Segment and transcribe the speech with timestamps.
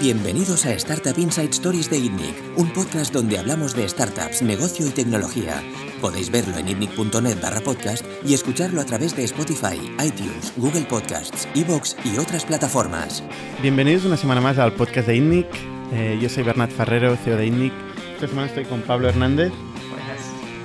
[0.00, 4.90] Bienvenidos a Startup Inside Stories de ITNIC, un podcast donde hablamos de startups, negocio y
[4.92, 5.62] tecnología.
[6.00, 11.46] Podéis verlo en itnic.net barra podcast y escucharlo a través de Spotify, iTunes, Google Podcasts,
[11.54, 13.22] Evox y otras plataformas.
[13.60, 15.46] Bienvenidos una semana más al podcast de ITNIC.
[15.92, 17.72] Eh, yo soy Bernat Ferrero, CEO de ITNIC.
[18.14, 19.52] Esta semana estoy con Pablo Hernández.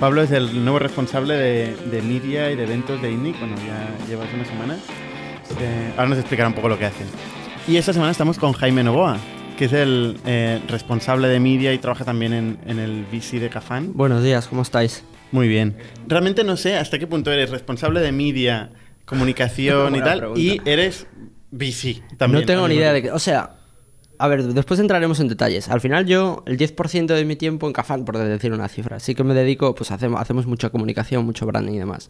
[0.00, 3.38] Pablo es el nuevo responsable de, de media y de eventos de ITNIC.
[3.38, 4.78] Bueno, ya llevas una semana.
[5.60, 7.06] Eh, ahora nos explicará un poco lo que hacen.
[7.68, 9.18] Y esta semana estamos con Jaime Novoa,
[9.58, 13.48] que es el eh, responsable de media y trabaja también en, en el VC de
[13.48, 13.92] Cafán.
[13.94, 15.02] Buenos días, ¿cómo estáis?
[15.32, 15.76] Muy bien.
[16.06, 18.70] Realmente no sé hasta qué punto eres responsable de media,
[19.04, 20.40] comunicación y tal, pregunta.
[20.40, 21.08] y eres
[21.50, 22.42] VC también.
[22.42, 23.10] no tengo ni idea de qué.
[23.10, 23.56] O sea,
[24.18, 25.68] a ver, después entraremos en detalles.
[25.68, 29.14] Al final, yo, el 10% de mi tiempo en Cafán, por decir una cifra, sí
[29.14, 32.08] que me dedico, pues hacemos, hacemos mucha comunicación, mucho branding y demás.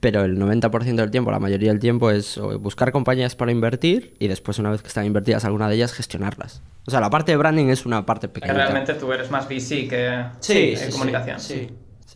[0.00, 4.28] Pero el 90% del tiempo, la mayoría del tiempo, es buscar compañías para invertir y
[4.28, 6.62] después, una vez que están invertidas alguna de ellas, gestionarlas.
[6.86, 8.54] O sea, la parte de branding es una parte Que pequeña.
[8.54, 11.40] realmente tú eres más VC que Sí, sí, sí, comunicación.
[11.40, 11.68] Sí,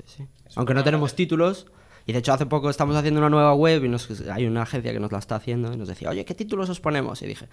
[0.06, 0.26] sí.
[0.56, 1.66] Aunque no tenemos títulos.
[2.10, 4.92] Y de hecho hace poco estamos haciendo una nueva web y nos, hay una agencia
[4.92, 7.22] que nos la está haciendo y nos decía, oye, ¿qué títulos os ponemos?
[7.22, 7.46] Y dije,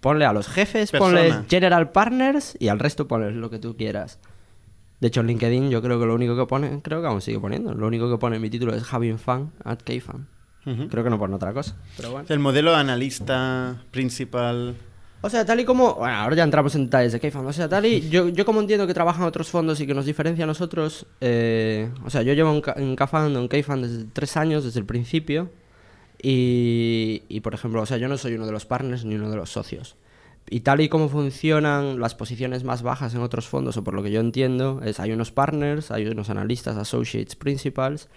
[0.00, 1.20] ponle a los jefes, Persona.
[1.20, 4.18] ponles General Partners y al resto ponles lo que tú quieras.
[4.98, 7.38] De hecho en LinkedIn yo creo que lo único que pone, creo que aún sigue
[7.38, 10.26] poniendo, lo único que pone en mi título es Having Fun at Kfan.
[10.66, 10.88] Ujú.
[10.88, 12.26] Creo que no pone otra cosa, pero bueno.
[12.28, 14.74] El modelo analista principal.
[15.22, 15.94] O sea, tal y como.
[15.96, 17.48] Bueno, ahora ya entramos en detalles de K-Fund.
[17.48, 18.08] O sea, tal y.
[18.08, 21.06] Yo, yo como entiendo que trabajan otros fondos y que nos diferencia a nosotros.
[21.20, 25.50] eh, o sea, yo llevo en, K-Fund en K-Fund desde tres años, desde el principio.
[26.22, 29.30] Y, y, por ejemplo, o sea, yo no soy uno de los partners ni uno
[29.30, 29.96] de los socios.
[30.52, 34.02] Y tal y como funcionan las posiciones más bajas en otros fondos, o por lo
[34.02, 38.08] que yo entiendo, es hay unos partners, hay unos analistas, associates, principals,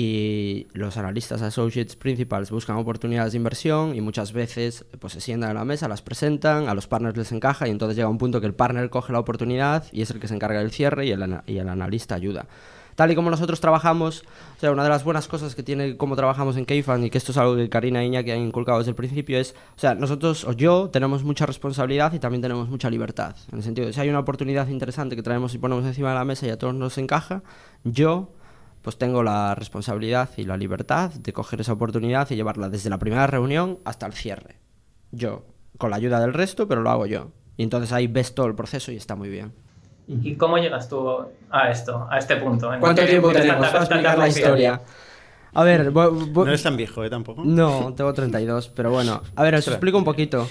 [0.00, 5.50] y los analistas associates principals buscan oportunidades de inversión y muchas veces pues se sientan
[5.50, 8.40] a la mesa, las presentan, a los partners les encaja y entonces llega un punto
[8.40, 11.10] que el partner coge la oportunidad y es el que se encarga del cierre y
[11.10, 12.46] el, y el analista ayuda.
[12.94, 14.22] Tal y como nosotros trabajamos,
[14.56, 17.18] o sea, una de las buenas cosas que tiene cómo trabajamos en Keyfan y que
[17.18, 19.96] esto es algo que Karina y Iñaki han inculcado desde el principio es, o sea,
[19.96, 23.34] nosotros o yo tenemos mucha responsabilidad y también tenemos mucha libertad.
[23.50, 26.14] En el sentido de si hay una oportunidad interesante que traemos y ponemos encima de
[26.14, 27.42] la mesa y a todos nos encaja,
[27.82, 28.30] yo
[28.88, 32.96] pues tengo la responsabilidad y la libertad de coger esa oportunidad y llevarla desde la
[32.96, 34.56] primera reunión hasta el cierre.
[35.12, 35.44] Yo,
[35.76, 37.30] con la ayuda del resto, pero lo hago yo.
[37.58, 39.52] Y entonces ahí ves todo el proceso y está muy bien.
[40.06, 41.06] ¿Y cómo llegas tú
[41.50, 42.72] a esto, a este punto?
[42.72, 44.80] ¿En ¿Cuánto tiempo tenemos para explicar la historia?
[45.52, 47.10] A ver, No eres tan viejo, ¿eh?
[47.10, 47.42] Tampoco.
[47.44, 49.20] no, tengo 32, pero bueno.
[49.36, 50.48] A ver, os explico un poquito.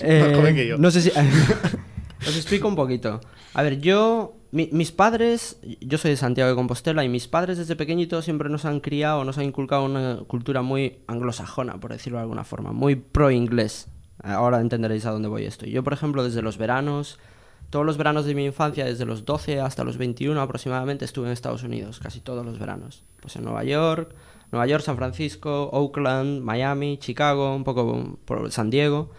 [0.00, 0.78] Eh, Más joven que yo.
[0.78, 1.10] No sé si...
[2.20, 3.20] os explico un poquito.
[3.52, 4.36] A ver, yo...
[4.52, 5.58] mi- mis padres...
[5.80, 9.24] Yo soy de Santiago de Compostela y mis padres desde pequeñitos siempre nos han criado,
[9.24, 12.72] nos han inculcado una cultura muy anglosajona, por decirlo de alguna forma.
[12.72, 13.88] Muy pro-inglés.
[14.22, 15.66] Ahora entenderéis a dónde voy esto.
[15.66, 17.18] Yo, por ejemplo, desde los veranos...
[17.70, 21.32] Todos los veranos de mi infancia, desde los 12 hasta los 21 aproximadamente, estuve en
[21.32, 23.04] Estados Unidos, casi todos los veranos.
[23.20, 24.12] Pues en Nueva York,
[24.52, 29.10] Nueva York, San Francisco, Oakland, Miami, Chicago, un poco por San Diego.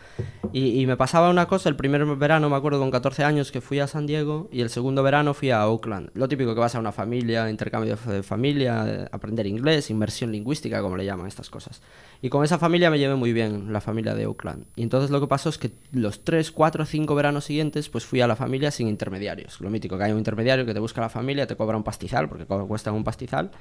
[0.54, 3.80] Y, me pasaba una cosa, el primer verano me acuerdo con 14 años que fui
[3.80, 6.10] a San Diego y el segundo verano fui a Oakland.
[6.14, 10.98] Lo típico que vas a una familia, intercambio de familia, aprender inglés, inmersión lingüística, como
[10.98, 11.82] le llaman estas cosas.
[12.22, 14.66] Y con esa familia me llevé muy bien, la familia de Oakland.
[14.76, 18.20] Y entonces lo que pasó es que los 3, 4, 5 veranos siguientes pues fui
[18.20, 19.62] a la familia sin intermediarios.
[19.62, 22.28] Lo mítico, que hay un intermediario que te busca la familia, te cobra un pastizal,
[22.28, 23.52] porque cuesta un pastizal.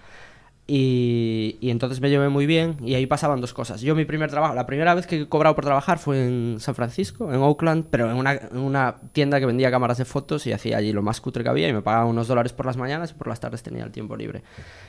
[0.67, 3.81] Y, y entonces me llevé muy bien y ahí pasaban dos cosas.
[3.81, 6.77] Yo mi primer trabajo, la primera vez que he cobrado por trabajar fue en San
[6.77, 10.53] Francisco, en Oakland, pero en una, en una tienda que vendía cámaras de fotos y
[10.53, 13.11] hacía allí lo más cutre que había y me pagaban unos dólares por las mañanas
[13.11, 14.43] y por las tardes tenía el tiempo libre.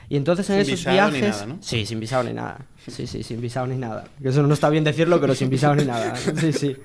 [0.08, 1.42] Y entonces en Sin esos visado ni viajes...
[1.42, 1.58] nada, ¿no?
[1.62, 2.59] Sí, sin visado ni nada.
[2.88, 4.06] Sí, sí, sin visado ni nada.
[4.22, 6.16] Que eso no está bien decirlo, pero sin visado ni nada.
[6.16, 6.75] Sí, sí.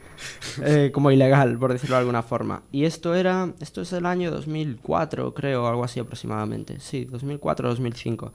[0.62, 2.62] Eh, como ilegal, por decirlo de alguna forma.
[2.72, 3.52] Y esto era...
[3.60, 6.80] Esto es el año 2004, creo, algo así aproximadamente.
[6.80, 8.32] Sí, 2004-2005.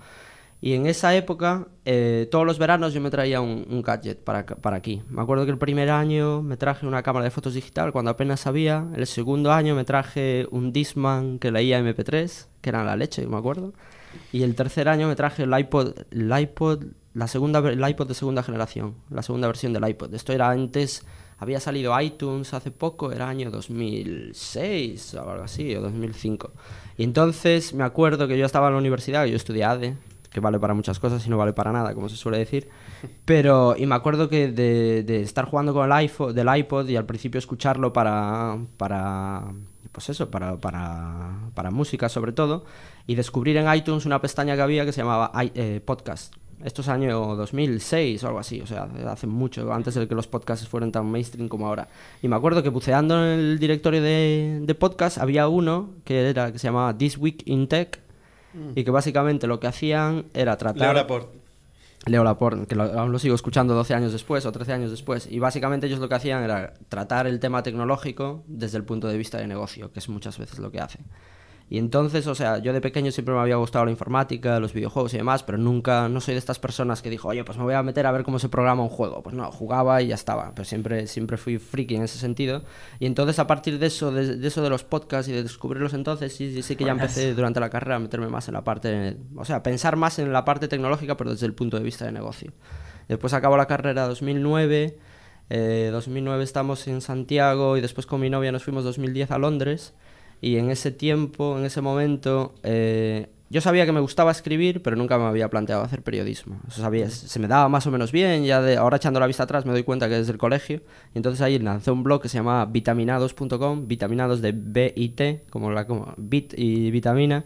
[0.64, 4.46] Y en esa época, eh, todos los veranos yo me traía un, un gadget para,
[4.46, 5.02] para aquí.
[5.10, 8.42] Me acuerdo que el primer año me traje una cámara de fotos digital cuando apenas
[8.42, 8.88] sabía.
[8.96, 13.38] El segundo año me traje un Discman que leía MP3, que era la leche, me
[13.38, 13.74] acuerdo.
[14.32, 18.14] Y el tercer año me traje el iPod, el iPod, la segunda, el iPod de
[18.14, 20.14] segunda generación, la segunda versión del iPod.
[20.14, 21.06] Esto era antes,
[21.38, 26.52] había salido iTunes hace poco, era año 2006 o algo así, o 2005.
[26.98, 29.98] Y entonces me acuerdo que yo estaba en la universidad, yo estudié ADE,
[30.30, 32.70] que vale para muchas cosas y no vale para nada, como se suele decir.
[33.26, 36.96] Pero, y me acuerdo que de, de estar jugando con el iPhone, del iPod y
[36.96, 39.52] al principio escucharlo para, para
[39.92, 42.64] pues eso, para, para, para música sobre todo,
[43.08, 46.34] y descubrir en iTunes una pestaña que había que se llamaba eh, podcast.
[46.64, 50.28] Esto es año 2006 o algo así, o sea, hace mucho, antes de que los
[50.28, 51.88] podcasts fueran tan mainstream como ahora.
[52.22, 56.52] Y me acuerdo que buceando en el directorio de, de podcast había uno que, era,
[56.52, 58.02] que se llamaba This Week in Tech
[58.54, 58.72] Mm.
[58.76, 60.82] y que básicamente lo que hacían era tratar...
[60.82, 61.40] Leo Laporte.
[62.08, 65.28] Leo Laporte, que lo, aún lo sigo escuchando 12 años después o 13 años después.
[65.30, 69.18] Y básicamente ellos lo que hacían era tratar el tema tecnológico desde el punto de
[69.18, 71.06] vista de negocio, que es muchas veces lo que hacen.
[71.72, 75.14] Y entonces, o sea, yo de pequeño siempre me había gustado la informática, los videojuegos
[75.14, 77.76] y demás, pero nunca, no soy de estas personas que dijo, oye, pues me voy
[77.76, 79.24] a meter a ver cómo se programa un juego.
[79.24, 82.64] Pues no, jugaba y ya estaba, pero siempre, siempre fui friki en ese sentido.
[83.00, 85.94] Y entonces a partir de eso, de, de eso de los podcasts y de descubrirlos
[85.94, 88.66] entonces, sí, sí, sí que ya empecé durante la carrera a meterme más en la
[88.66, 92.04] parte, o sea, pensar más en la parte tecnológica, pero desde el punto de vista
[92.04, 92.52] de negocio.
[93.08, 94.98] Después acabo la carrera 2009,
[95.50, 99.94] eh, 2009 estamos en Santiago y después con mi novia nos fuimos 2010 a Londres.
[100.42, 104.96] Y en ese tiempo, en ese momento, eh, yo sabía que me gustaba escribir, pero
[104.96, 106.60] nunca me había planteado hacer periodismo.
[106.70, 109.66] Sabía, se me daba más o menos bien, ya de, ahora echando la vista atrás
[109.66, 110.82] me doy cuenta que desde el colegio.
[111.14, 115.44] Y entonces ahí lancé un blog que se llamaba vitaminados.com, vitaminados de B y T,
[115.50, 117.46] como, la, como bit y vitamina.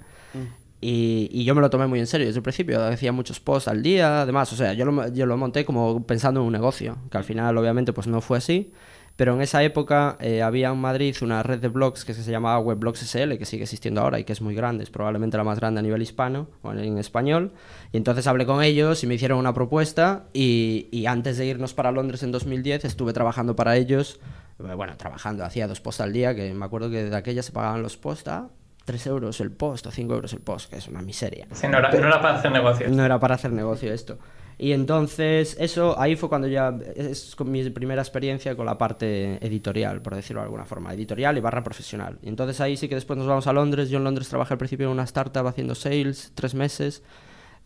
[0.80, 3.68] Y, y, yo me lo tomé muy en serio desde el principio, hacía muchos posts
[3.68, 6.98] al día, además, o sea, yo lo, yo lo monté como pensando en un negocio,
[7.09, 8.71] que al final obviamente pues no fue así.
[9.15, 12.59] Pero en esa época eh, había en Madrid una red de blogs que se llamaba
[12.59, 15.59] Webblogs SL, que sigue existiendo ahora y que es muy grande, es probablemente la más
[15.59, 17.53] grande a nivel hispano o en español.
[17.94, 21.73] Y entonces hablé con ellos y me hicieron una propuesta y, y antes de irnos
[21.73, 24.19] para Londres en 2010 estuve trabajando para ellos,
[24.57, 27.81] bueno, trabajando, hacía dos posts al día, que me acuerdo que de aquella se pagaban
[27.81, 28.50] los posts a
[28.85, 31.47] 3 euros el post o 5 euros el post, que es una miseria.
[31.51, 32.89] Sí, no era, no era para hacer negocio.
[32.89, 34.19] No era para hacer negocio esto.
[34.57, 39.46] Y entonces, eso, ahí fue cuando ya es con mi primera experiencia con la parte
[39.46, 42.18] editorial, por decirlo de alguna forma, editorial y barra profesional.
[42.22, 43.90] Y entonces ahí sí que después nos vamos a Londres.
[43.90, 47.04] Yo en Londres trabajé al principio en una startup haciendo sales, tres meses.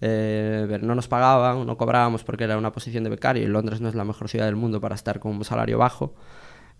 [0.02, 3.90] Eh, no nos pagaban, no cobrábamos porque era una posición de becario y Londres no
[3.90, 6.16] es la mejor ciudad del mundo para estar con un salario bajo.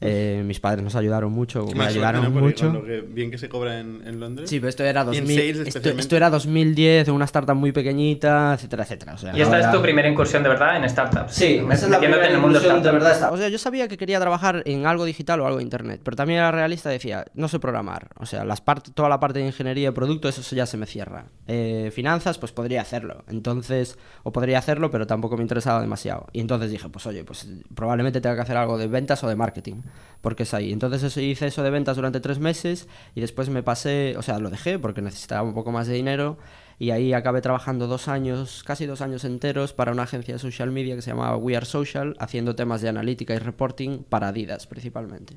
[0.02, 2.46] Eh, mis padres nos ayudaron mucho, me ayudaron suerte, ¿no?
[2.46, 2.72] mucho.
[2.72, 4.50] Lo que, bien que se cobra en, en, Londres.
[4.50, 7.56] Sí, pero esto era, Y en 2000, sales esto, esto era 2010, en una startup
[7.56, 9.14] muy pequeñita, etcétera, etcétera.
[9.16, 11.34] O sea, Y esta es tu primera incursión de verdad en startups.
[11.34, 13.12] Sí, Me- esa es la primera en el mundo incursión de verdad.
[13.12, 16.00] esta- O sea, yo sabía que quería trabajar en algo digital o algo de internet,
[16.04, 18.08] pero también era realista, decía, no sé programar.
[18.18, 20.86] O sea, las part- toda la parte de ingeniería de producto, eso ya se me
[20.86, 21.26] cierra.
[21.48, 23.24] Eh, finanzas, pues podría hacerlo.
[23.28, 26.28] Entonces, o podría hacerlo, pero tampoco me interesaba demasiado.
[26.32, 29.36] Y entonces dije, pues oye, pues probablemente tenga que hacer algo de ventas o de
[29.36, 29.82] marketing,
[30.22, 30.72] porque es ahí.
[30.74, 34.40] Entonces eso, hice eso de ventas durante tres meses y después me pasé, o sea,
[34.40, 36.38] lo dejé porque necesitaba un poco más de dinero.
[36.82, 40.72] Y ahí acabé trabajando dos años, casi dos años enteros, para una agencia de social
[40.72, 44.66] media que se llamaba We Are Social, haciendo temas de analítica y reporting para Adidas
[44.66, 45.36] principalmente.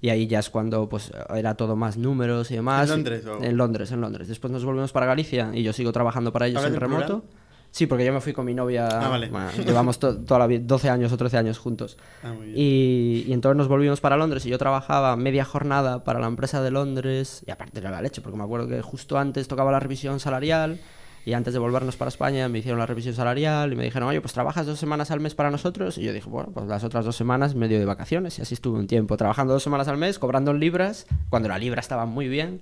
[0.00, 2.84] Y ahí ya es cuando pues era todo más números y demás.
[2.88, 4.26] ¿En Londres o- En Londres, en Londres.
[4.28, 7.20] Después nos volvimos para Galicia y yo sigo trabajando para ellos ¿Hablas en remoto.
[7.20, 7.41] plural?
[7.74, 8.86] Sí, porque yo me fui con mi novia.
[8.86, 9.28] Ah, vale.
[9.28, 11.96] bueno, llevamos to- toda la vida, 12 años o 13 años juntos.
[12.22, 12.54] Ah, muy bien.
[12.56, 16.62] Y, y entonces nos volvimos para Londres y yo trabajaba media jornada para la empresa
[16.62, 19.80] de Londres y aparte era la leche, porque me acuerdo que justo antes tocaba la
[19.80, 20.78] revisión salarial
[21.24, 24.20] y antes de volvernos para España me hicieron la revisión salarial y me dijeron, oye,
[24.20, 27.04] pues trabajas dos semanas al mes para nosotros y yo dije, bueno, pues las otras
[27.06, 30.18] dos semanas medio de vacaciones y así estuve un tiempo, trabajando dos semanas al mes,
[30.18, 32.60] cobrando en libras, cuando la libra estaba muy bien.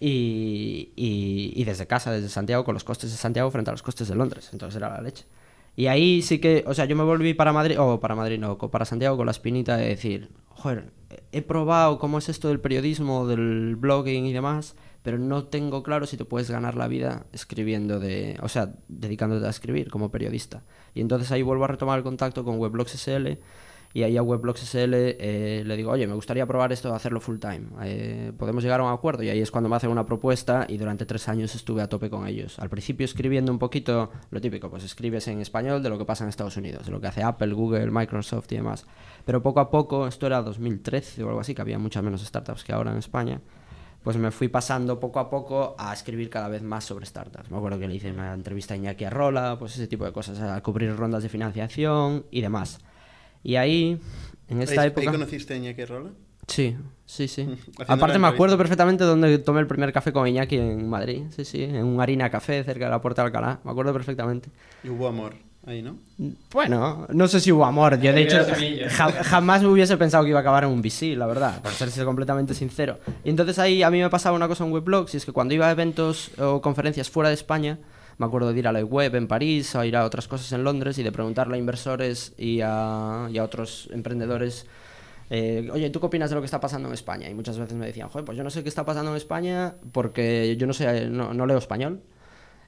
[0.00, 4.08] Y, y- desde casa, desde Santiago, con los costes de Santiago frente a los costes
[4.08, 4.50] de Londres.
[4.52, 5.24] Entonces era la leche.
[5.76, 8.58] Y ahí sí que, o sea, yo me volví para Madrid, o para Madrid no,
[8.58, 10.90] para Santiago con la espinita de decir, joder,
[11.32, 16.06] he probado cómo es esto del periodismo, del blogging y demás, pero no tengo claro
[16.06, 20.62] si te puedes ganar la vida escribiendo de, o sea, dedicándote a escribir como periodista.
[20.94, 23.38] Y entonces ahí vuelvo a retomar el contacto con Weblogs SL
[23.94, 27.20] y ahí a Weblogs SL eh, le digo, oye, me gustaría probar esto de hacerlo
[27.20, 27.68] full time.
[27.82, 29.22] Eh, ¿Podemos llegar a un acuerdo?
[29.22, 32.10] Y ahí es cuando me hacen una propuesta y durante tres años estuve a tope
[32.10, 32.58] con ellos.
[32.58, 36.24] Al principio escribiendo un poquito lo típico, pues escribes en español de lo que pasa
[36.24, 38.84] en Estados Unidos, de lo que hace Apple, Google, Microsoft y demás.
[39.24, 42.64] Pero poco a poco, esto era 2013 o algo así, que había muchas menos startups
[42.64, 43.40] que ahora en España
[44.02, 47.50] pues me fui pasando poco a poco a escribir cada vez más sobre startups.
[47.50, 50.40] Me acuerdo que le hice una entrevista a Iñaki Arrola, pues ese tipo de cosas,
[50.40, 52.80] a cubrir rondas de financiación y demás.
[53.42, 53.98] Y ahí,
[54.48, 55.02] en esta ¿Ahí, época...
[55.10, 56.10] ¿Ahí conociste a Iñaki Rola?
[56.46, 56.76] Sí,
[57.06, 57.48] sí, sí.
[57.86, 61.62] Aparte me acuerdo perfectamente donde tomé el primer café con Iñaki en Madrid, sí, sí,
[61.62, 64.48] en un harina café cerca de la Puerta de Alcalá, me acuerdo perfectamente.
[64.82, 65.34] Y hubo amor
[65.66, 65.98] ahí, ¿no?
[66.50, 68.00] Bueno, no sé si hubo amor.
[68.00, 68.38] Yo, de hecho,
[68.88, 71.72] ja- jamás me hubiese pensado que iba a acabar en un VC, la verdad, por
[71.72, 72.98] serse completamente sincero.
[73.22, 75.52] Y entonces ahí a mí me pasaba una cosa en Weblogs, y es que cuando
[75.52, 77.78] iba a eventos o conferencias fuera de España,
[78.18, 80.64] me acuerdo de ir a la web en París, o ir a otras cosas en
[80.64, 84.66] Londres y de preguntarle a inversores y a, y a otros emprendedores.
[85.30, 87.30] eh, Oye, ¿tú qué opinas de lo que está pasando en España?
[87.30, 89.76] Y muchas veces me decían, joder, pues yo no sé qué está pasando en España
[89.92, 92.02] porque yo no sé, no, no leo español.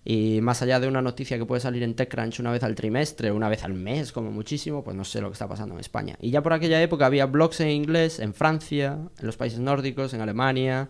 [0.03, 3.33] Y más allá de una noticia que puede salir en TechCrunch una vez al trimestre,
[3.33, 6.17] una vez al mes, como muchísimo, pues no sé lo que está pasando en España.
[6.21, 10.15] Y ya por aquella época había blogs en inglés en Francia, en los países nórdicos,
[10.15, 10.89] en Alemania,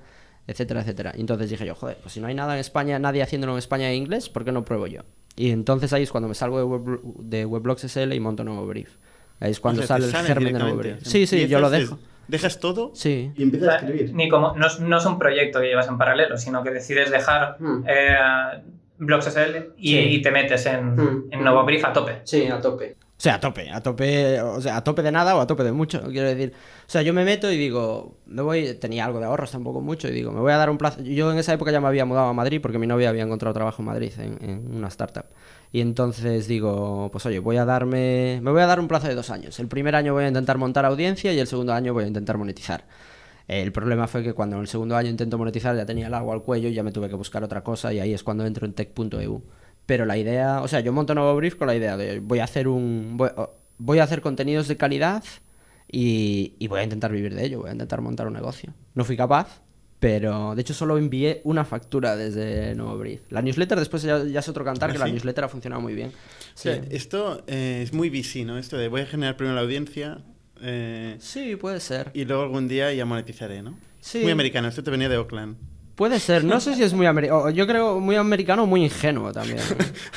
[0.50, 1.12] etcétera, etcétera.
[1.16, 3.58] Y entonces dije yo, joder, pues si no hay nada en España, nadie haciéndolo en
[3.58, 5.02] España en inglés, ¿por qué no pruebo yo?
[5.36, 8.66] Y entonces ahí es cuando me salgo de, web, de Weblogs SL y monto nuevo
[8.66, 8.90] brief.
[9.40, 11.02] Ahí es cuando O sea, te sale el germen de nuevo brief.
[11.02, 11.98] Sí, sí, yo lo dejo.
[12.28, 13.32] Dejas todo Sí.
[13.36, 14.14] y empiezas a escribir.
[14.14, 17.10] Ni como, no, es- no es un proyecto que llevas en paralelo, sino que decides
[17.10, 17.84] dejar Mm.
[17.88, 18.14] eh,
[18.98, 19.98] Blogs SL y, Sí.
[19.98, 21.24] y te metes en, Mm.
[21.30, 22.20] en Nuevo Brief a tope.
[22.24, 22.96] Sí, a tope.
[23.20, 25.62] O sea, a tope, a tope, o sea, a tope de nada o a tope
[25.62, 26.54] de mucho, quiero decir.
[26.54, 30.08] O sea, yo me meto y digo, me voy, tenía algo de ahorros tampoco mucho,
[30.08, 31.02] y digo, me voy a dar un plazo.
[31.02, 33.52] Yo en esa época ya me había mudado a Madrid porque mi novia había encontrado
[33.52, 35.26] trabajo en Madrid, en, una startup.
[35.70, 39.14] Y entonces digo, pues oye, voy a darme, me voy a dar un plazo de
[39.14, 39.60] dos años.
[39.60, 42.38] El primer año voy a intentar montar audiencia y el segundo año voy a intentar
[42.38, 42.86] monetizar.
[43.46, 46.32] El problema fue que cuando en el segundo año intento monetizar ya tenía el agua
[46.32, 48.64] al cuello y ya me tuve que buscar otra cosa y ahí es cuando entro
[48.64, 49.42] en tech.eu.
[49.90, 52.44] Pero la idea, o sea, yo monto nuevo brief con la idea de voy a
[52.44, 53.28] hacer un voy,
[53.76, 55.24] voy a hacer contenidos de calidad
[55.90, 58.72] y, y voy a intentar vivir de ello, voy a intentar montar un negocio.
[58.94, 59.62] No fui capaz,
[59.98, 63.22] pero de hecho solo envié una factura desde nuevo brief.
[63.30, 65.10] La newsletter después ya, ya es otro cantar ¿Ah, que la sí?
[65.12, 66.10] newsletter ha funcionado muy bien.
[66.10, 66.12] O
[66.54, 68.58] sea, esto eh, es muy VC, ¿no?
[68.58, 70.18] Esto de voy a generar primero la audiencia
[70.62, 72.12] eh, Sí, puede ser.
[72.14, 73.76] y luego algún día ya monetizaré, ¿no?
[74.00, 74.20] Sí.
[74.22, 75.56] Muy americano, esto te venía de Oakland.
[76.00, 79.34] Puede ser, no sé si es muy americano, yo creo muy americano o muy ingenuo
[79.34, 79.58] también.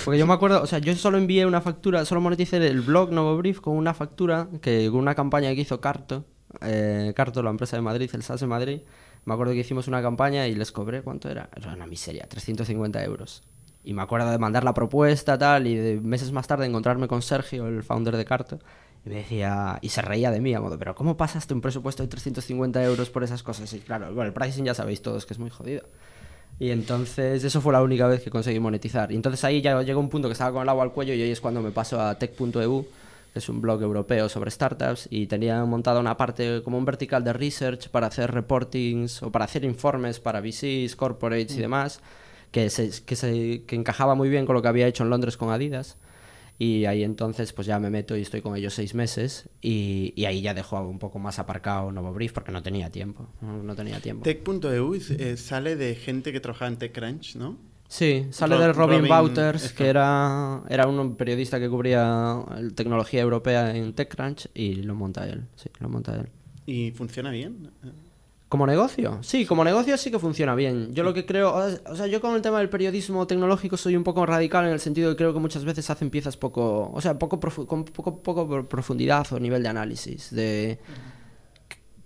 [0.05, 3.11] Porque yo me acuerdo, o sea, yo solo envié una factura, solo moneticé el blog
[3.11, 6.23] Novo Brief con una factura que con una campaña que hizo Carto,
[6.61, 8.79] eh, Carto, la empresa de Madrid, el SAS de Madrid,
[9.25, 11.49] me acuerdo que hicimos una campaña y les cobré, ¿cuánto era?
[11.53, 13.43] Era una miseria, 350 euros.
[13.83, 17.21] Y me acuerdo de mandar la propuesta tal y de meses más tarde encontrarme con
[17.21, 18.59] Sergio, el founder de Carto,
[19.05, 22.03] y me decía, y se reía de mí a modo, pero ¿cómo pasaste un presupuesto
[22.03, 23.73] de 350 euros por esas cosas?
[23.73, 25.83] Y claro, bueno, el pricing ya sabéis todos que es muy jodido.
[26.59, 29.11] Y entonces eso fue la única vez que conseguí monetizar.
[29.11, 31.21] Y entonces ahí ya llegó un punto que estaba con el agua al cuello y
[31.21, 32.85] ahí es cuando me paso a tech.eu,
[33.33, 37.23] que es un blog europeo sobre startups, y tenía montada una parte como un vertical
[37.23, 41.99] de research para hacer reportings o para hacer informes para VCs, corporates y demás,
[42.51, 45.35] que, se, que, se, que encajaba muy bien con lo que había hecho en Londres
[45.35, 45.97] con Adidas.
[46.59, 50.25] Y ahí entonces pues ya me meto y estoy con ellos seis meses y, y
[50.25, 53.27] ahí ya dejo un poco más aparcado Novo Brief porque no tenía tiempo.
[53.41, 54.23] No, tenía tiempo.
[54.23, 57.57] Tech.eu eh, sale de gente que trabajaba en TechCrunch, ¿no?
[57.87, 59.75] Sí, sale Ro- de Robin, Robin, Wouters, eso.
[59.75, 62.43] que era, era un periodista que cubría
[62.75, 65.43] tecnología europea en TechCrunch y lo monta él.
[65.55, 66.29] Sí, lo monta él.
[66.65, 67.69] ¿Y funciona bien?
[68.53, 69.17] ¿Como negocio?
[69.21, 70.93] Sí, como negocio sí que funciona bien.
[70.93, 74.03] Yo lo que creo, o sea, yo con el tema del periodismo tecnológico soy un
[74.03, 77.01] poco radical en el sentido de que creo que muchas veces hacen piezas poco, o
[77.01, 80.29] sea, poco con poco, poco pro- profundidad o nivel de análisis.
[80.29, 80.77] De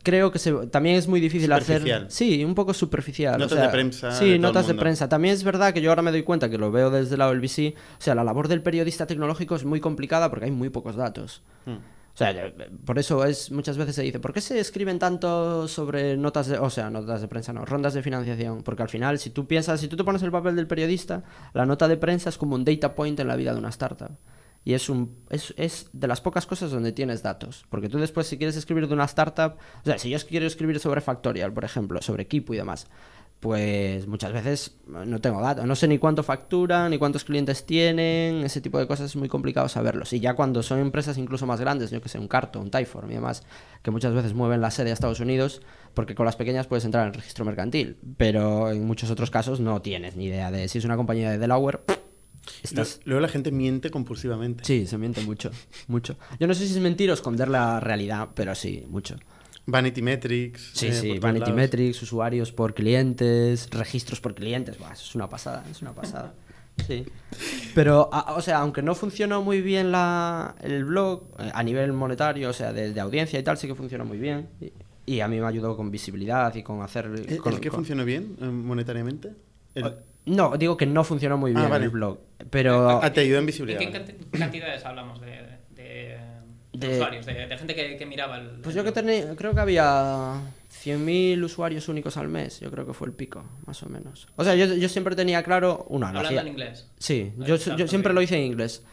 [0.03, 1.81] creo que se, también es muy difícil hacer.
[2.09, 3.35] Sí, un poco superficial.
[3.35, 5.09] o Notas sea, de prensa Sí, notas de prensa.
[5.09, 7.31] También es verdad que yo ahora me doy cuenta que lo veo desde el lado
[7.31, 7.73] del VC.
[7.75, 11.41] O sea, la labor del periodista tecnológico es muy complicada porque hay muy pocos datos.
[11.65, 11.75] Hmm.
[12.17, 12.51] O sea,
[12.83, 16.57] por eso es muchas veces se dice, ¿por qué se escriben tanto sobre notas de,
[16.57, 18.63] o sea, notas de prensa, no, rondas de financiación?
[18.63, 21.67] Porque al final, si tú piensas, si tú te pones el papel del periodista, la
[21.67, 24.17] nota de prensa es como un data point en la vida de una startup.
[24.65, 27.67] Y es, un, es, es de las pocas cosas donde tienes datos.
[27.69, 30.79] Porque tú después, si quieres escribir de una startup, o sea, si yo quiero escribir
[30.79, 32.87] sobre Factorial, por ejemplo, sobre equipo y demás,
[33.39, 35.65] pues muchas veces no tengo datos.
[35.65, 39.29] No sé ni cuánto facturan, ni cuántos clientes tienen, ese tipo de cosas es muy
[39.29, 40.11] complicado saberlos.
[40.13, 43.11] Y ya cuando son empresas incluso más grandes, yo que sé, un Carto, un Typeform
[43.11, 43.43] y demás,
[43.83, 45.61] que muchas veces mueven la sede a Estados Unidos,
[45.93, 49.59] porque con las pequeñas puedes entrar en el registro mercantil, pero en muchos otros casos
[49.59, 51.81] no tienes ni idea de si es una compañía de Delaware.
[52.63, 53.01] Estás...
[53.03, 54.63] Luego la gente miente compulsivamente.
[54.63, 55.51] Sí, se miente mucho,
[55.87, 56.17] mucho.
[56.39, 59.17] Yo no sé si es mentir o esconder la realidad, pero sí, mucho.
[59.67, 60.71] Vanity Metrics.
[60.73, 61.55] Sí, eh, sí, Vanity lados.
[61.55, 66.33] Metrics, usuarios por clientes, registros por clientes, Buah, eso es una pasada, es una pasada.
[66.87, 67.05] Sí.
[67.75, 71.91] Pero, a- o sea, aunque no funcionó muy bien la, el blog eh, a nivel
[71.91, 74.47] monetario, o sea, de, de audiencia y tal, sí que funcionó muy bien.
[74.61, 74.71] Y,
[75.15, 77.05] y a mí me ayudó con visibilidad y con hacer...
[77.27, 79.31] ¿El, con- el que con- funcionó bien eh, monetariamente?
[79.75, 79.95] El-
[80.27, 81.85] No, digo que no funcionó muy Ah, bien vale.
[81.85, 82.19] el blog,
[82.49, 83.01] pero...
[83.01, 83.79] Ah, te ayudó en ¿Y visibilidad.
[83.79, 85.56] qué canti- cantidades hablamos de, de-
[86.79, 88.47] de De- usuarios, de, de gente que, que miraba el.
[88.61, 90.41] Pues yo que tenía, creo que había
[90.83, 94.27] 100.000 usuarios únicos al mes, yo creo que fue el pico, más o menos.
[94.35, 96.87] O sea, yo, yo siempre tenía claro una Hablando hacía- en inglés.
[96.99, 98.83] Sí, yo, yo siempre lo hice en inglés.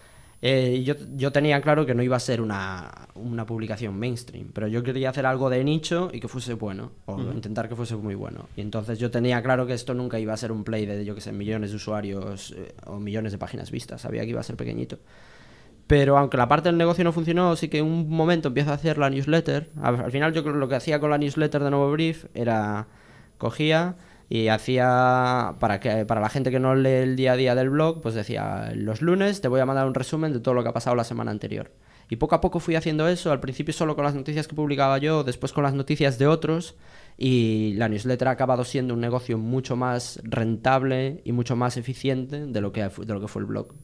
[0.47, 4.69] Eh, yo, yo tenía claro que no iba a ser una, una publicación mainstream, pero
[4.69, 8.14] yo quería hacer algo de nicho y que fuese bueno, o intentar que fuese muy
[8.14, 8.47] bueno.
[8.55, 11.14] Y entonces yo tenía claro que esto nunca iba a ser un play de, yo
[11.14, 14.45] que sé, millones de usuarios eh, o millones de páginas vistas, sabía que iba a
[14.45, 14.99] ser pequeñito.
[15.87, 18.75] Pero aunque la parte del negocio no funcionó, sí que en un momento empiezo a
[18.75, 19.71] hacer la newsletter.
[19.81, 22.87] Al, al final yo creo lo que hacía con la newsletter de Nuevo Brief era,
[23.37, 23.97] cogía,
[24.29, 27.71] y hacía para que para la gente que no lee el día a día del
[27.71, 30.71] blog pues decía los lunes te voy a mandar un resumen de todo lo que
[30.71, 31.71] ha pasado la semana anterior
[32.09, 34.99] y poco a poco fui haciendo eso al principio solo con las noticias que publicaba
[34.99, 36.75] yo después con las noticias de otros
[37.17, 42.47] y la newsletter ha acabado siendo un negocio mucho más rentable y mucho más eficiente
[42.47, 43.75] de lo que de lo que fue el blog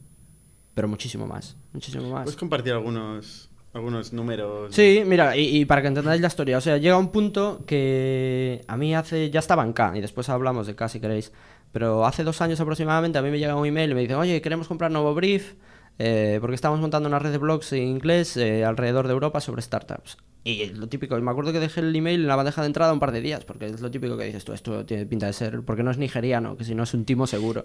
[0.73, 4.75] pero muchísimo más muchísimo más ¿Puedes compartir algunos algunos números.
[4.75, 8.63] Sí, mira, y, y, para que entendáis la historia, o sea, llega un punto que
[8.67, 11.31] a mí hace, ya estaba en K, y después hablamos de K si queréis,
[11.71, 14.41] pero hace dos años aproximadamente a mí me llega un email y me dicen, oye,
[14.41, 15.53] queremos comprar nuevo brief,
[15.99, 19.61] eh, porque estamos montando una red de blogs en inglés eh, alrededor de Europa sobre
[19.61, 20.17] startups.
[20.43, 22.99] Y lo típico, me acuerdo que dejé el email en la bandeja de entrada un
[22.99, 25.61] par de días, porque es lo típico que dices tú, esto tiene pinta de ser,
[25.61, 27.63] porque no es nigeriano, que si no es un timo seguro.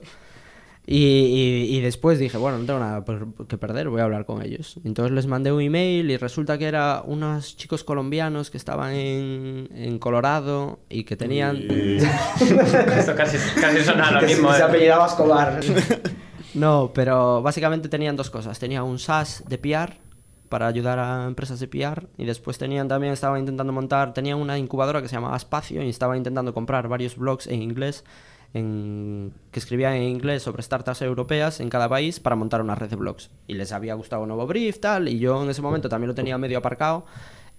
[0.88, 3.05] Y, y, y, después dije, bueno, no tengo nada
[3.49, 4.78] que perder, voy a hablar con ellos.
[4.85, 9.69] Entonces les mandé un email y resulta que eran unos chicos colombianos que estaban en,
[9.75, 11.57] en Colorado y que tenían...
[12.38, 14.52] Esto casi, casi suena lo mismo.
[14.52, 15.61] Se, se apellidaba Escobar.
[16.55, 18.57] no, pero básicamente tenían dos cosas.
[18.61, 19.95] Tenía un SaaS de PR
[20.49, 24.57] para ayudar a empresas de PR y después tenían también, estaban intentando montar, tenían una
[24.57, 28.05] incubadora que se llamaba Espacio y estaban intentando comprar varios blogs en inglés
[28.56, 32.88] en, que escribían en inglés sobre startups europeas en cada país para montar una red
[32.88, 33.30] de blogs.
[33.46, 36.14] Y les había gustado un nuevo brief, tal, y yo en ese momento también lo
[36.14, 37.04] tenía medio aparcado.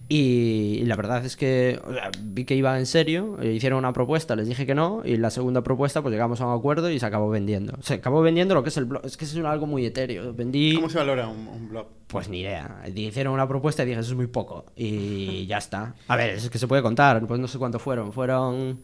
[0.09, 3.79] Y, y la verdad es que o sea, vi que iba en serio, e hicieron
[3.79, 6.89] una propuesta, les dije que no, y la segunda propuesta pues llegamos a un acuerdo
[6.89, 7.73] y se acabó vendiendo.
[7.81, 10.33] Se acabó vendiendo lo que es el blog, es que es algo muy etéreo.
[10.33, 10.75] Vendí...
[10.75, 11.87] ¿Cómo se valora un, un blog?
[12.07, 12.83] Pues ni idea.
[12.95, 14.65] Hicieron una propuesta y dije, eso es muy poco.
[14.77, 15.93] Y ya está.
[16.07, 18.13] A ver, es que se puede contar, pues no sé cuánto fueron.
[18.13, 18.79] Fueron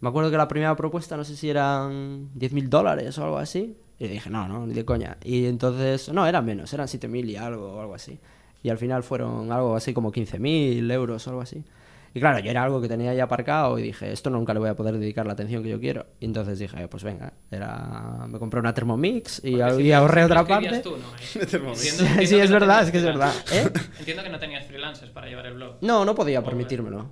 [0.00, 3.76] me acuerdo que la primera propuesta, no sé si eran 10.000 dólares o algo así.
[3.98, 5.16] Y dije, no, no, ni de coña.
[5.24, 8.18] Y entonces, no, eran menos, eran 7.000 y algo o algo así.
[8.62, 11.64] Y al final fueron algo así como 15.000 euros o algo así.
[12.12, 14.70] Y claro, yo era algo que tenía ya aparcado y dije, esto nunca le voy
[14.70, 16.06] a poder dedicar la atención que yo quiero.
[16.18, 18.26] Y entonces dije, pues venga, era...
[18.28, 20.80] me compré una Thermomix y, y si ahorré lo otra parte.
[20.80, 21.06] Tú, ¿no?
[21.42, 21.46] ¿Eh?
[21.46, 21.84] Thermomix.
[21.84, 23.32] Entiendo- entiendo sí, es que no verdad, tenías es que es verdad.
[23.32, 23.86] freelancers.
[23.86, 23.98] ¿Eh?
[23.98, 25.76] Entiendo que no tenías freelancers para llevar el blog.
[25.82, 27.10] No, no podía permitírmelo.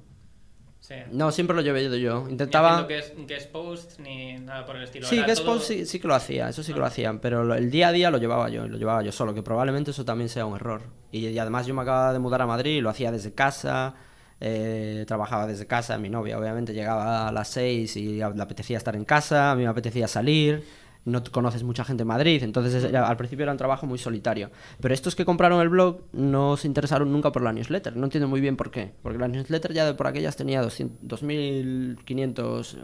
[0.86, 0.96] Sí.
[1.12, 2.24] No, siempre lo llevé yo.
[2.26, 2.72] Ni Intentaba...
[2.80, 5.06] haciendo que es, que es post ni nada por el estilo.
[5.06, 6.84] Sí, Era que es todo- post sí, sí que lo hacía, eso sí que lo
[6.84, 9.42] hacían, pero lo- el día a día lo llevaba yo, lo llevaba yo solo, que
[9.42, 10.82] probablemente eso también sea un error.
[11.10, 13.94] Y, y además yo me acababa de mudar a Madrid, lo hacía desde casa,
[14.40, 18.94] eh, trabajaba desde casa, mi novia obviamente llegaba a las 6 y le apetecía estar
[18.94, 20.64] en casa, a mí me apetecía salir,
[21.04, 24.50] no conoces mucha gente en Madrid, entonces era- al principio era un trabajo muy solitario.
[24.80, 28.28] Pero estos que compraron el blog no se interesaron nunca por la newsletter, no entiendo
[28.28, 32.76] muy bien por qué, porque la newsletter ya de por aquellas tenía 200 2.500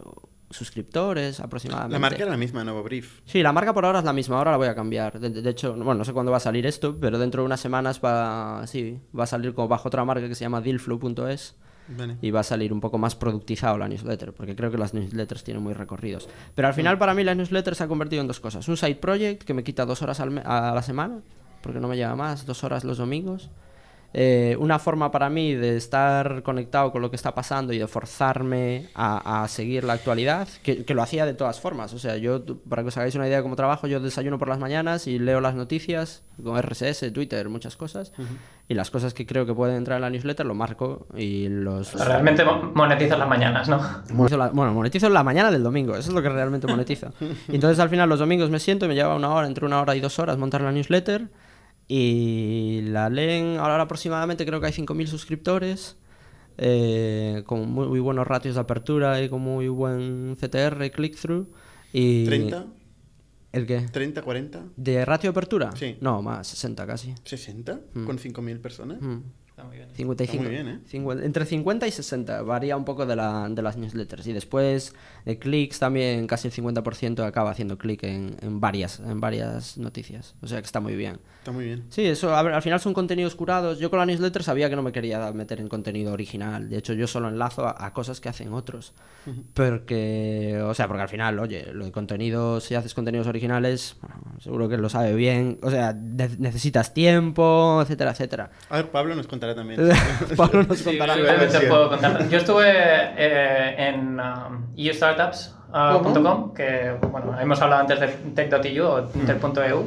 [0.51, 1.93] suscriptores aproximadamente.
[1.93, 3.21] La marca era la misma, Nuevo Brief.
[3.25, 5.21] Sí, la marca por ahora es la misma, ahora la voy a cambiar.
[5.21, 7.47] De, de- de hecho, bueno, no sé cuándo va a salir esto, pero dentro de
[7.47, 11.55] unas semanas va, sí, va a salir como bajo otra marca que se llama dealflow.es
[11.91, 12.17] Vale.
[12.23, 15.45] y va a salir un poco más productizado la newsletter, porque creo que las newsletters
[15.45, 16.29] tienen muy recorridos.
[16.55, 18.67] Pero al final para mí la newsletter se ha convertido en dos cosas.
[18.69, 21.21] Un side project que me quita dos horas al a la semana,
[21.63, 23.51] porque no me lleva más, dos horas los domingos.
[24.13, 27.87] Eh, una forma para mí de estar conectado con lo que está pasando y de
[27.87, 31.95] forzarme a, a seguir la actualidad, que, que lo hacía de todas formas.
[31.95, 34.49] O sea, yo, para que os hagáis una idea de cómo trabajo, yo desayuno por
[34.49, 38.13] las mañanas y leo las noticias con RSS, Twitter, muchas cosas.
[38.71, 41.93] Y las cosas que creo que pueden entrar en la newsletter lo marco y los...
[41.93, 43.81] Realmente mo- monetizas las mañanas, ¿no?
[44.13, 47.13] Monetizo la- bueno, monetizo la mañana del domingo, eso es lo que realmente monetizo.
[47.49, 49.81] Y entonces al final los domingos me siento y me lleva una hora, entre una
[49.81, 51.29] hora y dos horas montar la newsletter
[51.89, 55.97] y la leen, ahora aproximadamente creo que hay 5.000 suscriptores,
[56.57, 61.49] eh, con muy, muy buenos ratios de apertura y con muy buen CTR, click-through.
[61.93, 62.27] Y...
[62.27, 62.67] ¿30?
[63.53, 63.87] ¿El qué?
[63.87, 64.65] ¿30, 40?
[64.77, 65.73] ¿De ratio de apertura?
[65.75, 65.97] Sí.
[66.01, 67.15] No, más, 60 casi.
[67.25, 67.81] ¿60?
[68.07, 69.01] ¿Con 5.000 personas?
[69.01, 69.23] Mm.
[69.61, 69.89] Está muy bien.
[69.95, 70.43] 55.
[70.43, 70.81] Está muy bien, ¿eh?
[70.89, 74.27] 50 entre 50 y 60, varía un poco de, la, de las newsletters.
[74.27, 74.95] Y después
[75.25, 80.35] de clics también casi el 50% acaba haciendo clic en, en, varias, en varias noticias.
[80.43, 81.19] O sea que está muy bien.
[81.41, 81.85] Está muy bien.
[81.89, 83.79] Sí, eso a ver, al final son contenidos curados.
[83.79, 86.69] Yo con la newsletter sabía que no me quería meter en contenido original.
[86.69, 88.93] De hecho, yo solo enlazo a, a cosas que hacen otros.
[89.55, 94.17] Porque, o sea, porque al final, oye, lo de contenidos, si haces contenidos originales, bueno,
[94.41, 95.59] seguro que lo sabe bien.
[95.63, 98.51] O sea, ne- necesitas tiempo, etcétera, etcétera.
[98.69, 99.81] A ver, Pablo nos contará también.
[100.37, 101.15] Pablo nos contará.
[101.69, 102.29] puedo contar.
[102.29, 109.85] Yo estuve eh, en um, eustartups.com, que bueno, hemos hablado antes de tech.eu o tech.eu,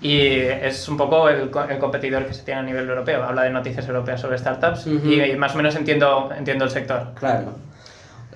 [0.00, 3.22] y es un poco el, co- el competidor que se tiene a nivel europeo.
[3.24, 5.08] Habla de noticias europeas sobre startups Ujú.
[5.10, 7.12] y, más o menos entiendo, entiendo el sector.
[7.14, 7.52] Claro.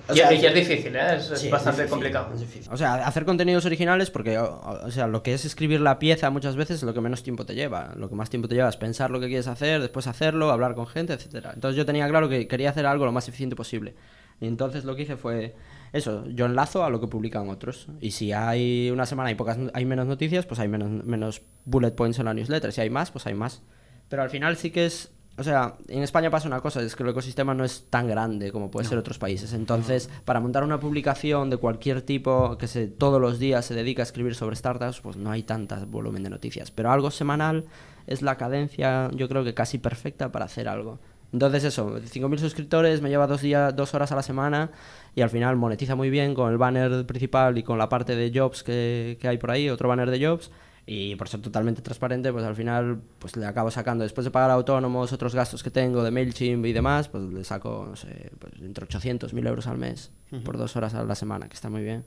[0.07, 1.15] O y, sea, y es difícil, ¿eh?
[1.15, 2.33] es, es Sí, es bastante difícil, complicado.
[2.33, 2.71] es difícil.
[2.71, 6.29] O sea, hacer contenidos originales, porque, o, o sea, lo que es escribir la pieza
[6.29, 7.93] muchas veces es lo que menos tiempo te lleva.
[7.95, 10.75] Lo que más tiempo te lleva es pensar lo que quieres hacer, después hacerlo, hablar
[10.75, 11.51] con gente, etcétera.
[11.53, 13.95] Entonces yo tenía claro que quería hacer algo lo más eficiente posible.
[14.39, 15.55] Y entonces lo que hice fue
[15.93, 17.87] eso, yo enlazo a lo que publican otros.
[17.99, 21.91] Y si hay una semana y pocas, hay menos noticias, pues hay menos, menos bullet
[21.91, 22.71] points en la newsletter.
[22.71, 23.61] Si hay más, pues hay más.
[24.09, 27.03] Pero al final sí que es o sea, en España pasa una cosa, es que
[27.03, 29.53] el ecosistema no es tan grande como puede ser otros países.
[29.53, 34.01] Entonces, para montar una publicación de cualquier tipo que se, todos los días se dedica
[34.01, 36.69] a escribir sobre startups, pues no hay tanto volumen de noticias.
[36.69, 37.65] Pero algo semanal
[38.07, 40.99] es la cadencia, yo creo que casi perfecta para hacer algo.
[41.31, 44.69] Entonces eso, 5.000 suscriptores, me lleva dos, días, dos horas a la semana
[45.15, 48.37] y al final monetiza muy bien con el banner principal y con la parte de
[48.37, 50.51] jobs que, que hay por ahí, otro banner de jobs
[50.93, 54.51] y por ser totalmente transparente, pues al final pues le acabo sacando, después de pagar
[54.51, 58.51] autónomos, otros gastos que tengo de MailChimp y demás, pues le saco, no sé, pues
[58.59, 60.11] entre 800, 1000 euros al mes
[60.43, 62.03] por dos horas a la semana, que está muy bien.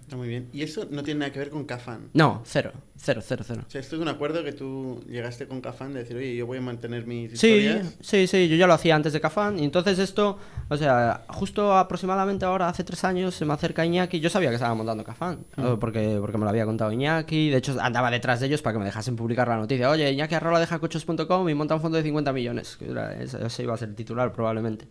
[0.00, 0.48] Está muy bien.
[0.52, 2.10] ¿Y eso no tiene nada que ver con Cafan?
[2.12, 2.72] No, cero.
[2.96, 3.62] Cero, cero, cero.
[3.66, 6.46] O sea, esto es un acuerdo que tú llegaste con Cafan de decir, oye, yo
[6.46, 7.96] voy a mantener mis sí, historias.
[8.00, 9.58] Sí, sí, yo ya lo hacía antes de Cafan.
[9.58, 14.20] Y entonces esto, o sea, justo aproximadamente ahora, hace tres años, se me acerca Iñaki.
[14.20, 15.44] Yo sabía que estaba montando Cafan,
[15.80, 17.50] porque, porque me lo había contado Iñaki.
[17.50, 19.90] De hecho, andaba detrás de ellos para que me dejasen publicar la noticia.
[19.90, 22.78] Oye, Iñaki arrola deja coches.com y monta un fondo de 50 millones.
[23.20, 24.86] ese iba a ser el titular probablemente.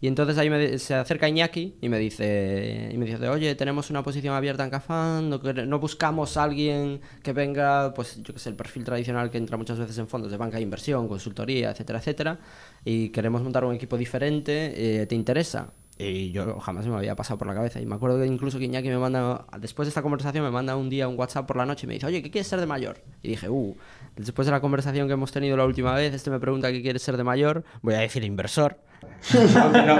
[0.00, 4.02] Y entonces ahí se acerca Iñaki y me dice, y me dice, oye, tenemos una
[4.02, 8.48] posición abierta en Cafán, no, no buscamos a alguien que venga, pues yo que sé,
[8.48, 11.98] el perfil tradicional que entra muchas veces en fondos de banca de inversión, consultoría, etcétera,
[11.98, 12.38] etcétera,
[12.84, 15.72] y queremos montar un equipo diferente, eh, ¿te interesa?
[16.02, 17.78] Y yo jamás me había pasado por la cabeza.
[17.78, 20.74] Y me acuerdo que incluso que Iñaki me manda, después de esta conversación, me manda
[20.74, 22.64] un día un WhatsApp por la noche y me dice, oye, ¿qué quieres ser de
[22.64, 23.02] mayor?
[23.22, 23.76] Y dije, uh,
[24.16, 27.02] después de la conversación que hemos tenido la última vez, este me pregunta qué quieres
[27.02, 28.78] ser de mayor, voy a decir inversor.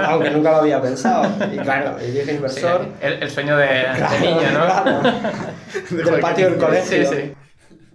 [0.07, 1.31] aunque, nunca lo había pensado.
[1.53, 2.87] Y claro, y dije inversor.
[2.99, 3.83] el, sueño de,
[4.21, 6.03] niño, ¿no?
[6.03, 7.09] del patio del colegio.
[7.09, 7.33] Sí, sí.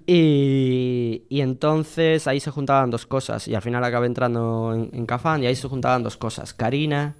[0.07, 3.49] Y, y, entonces ahí se juntaban dos cosas.
[3.49, 6.55] Y al final acabé entrando en, en Cafán y ahí se juntaban dos cosas.
[6.55, 7.17] Karina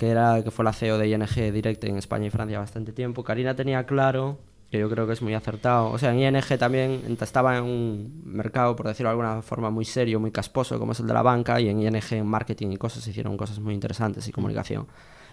[0.00, 3.22] que, era, que fue la CEO de ING Direct en España y Francia bastante tiempo.
[3.22, 4.38] Karina tenía claro,
[4.70, 8.22] que yo creo que es muy acertado, o sea, en ING también estaba en un
[8.24, 11.20] mercado, por decirlo de alguna forma, muy serio, muy casposo, como es el de la
[11.20, 14.86] banca, y en ING en marketing y cosas se hicieron cosas muy interesantes y comunicación.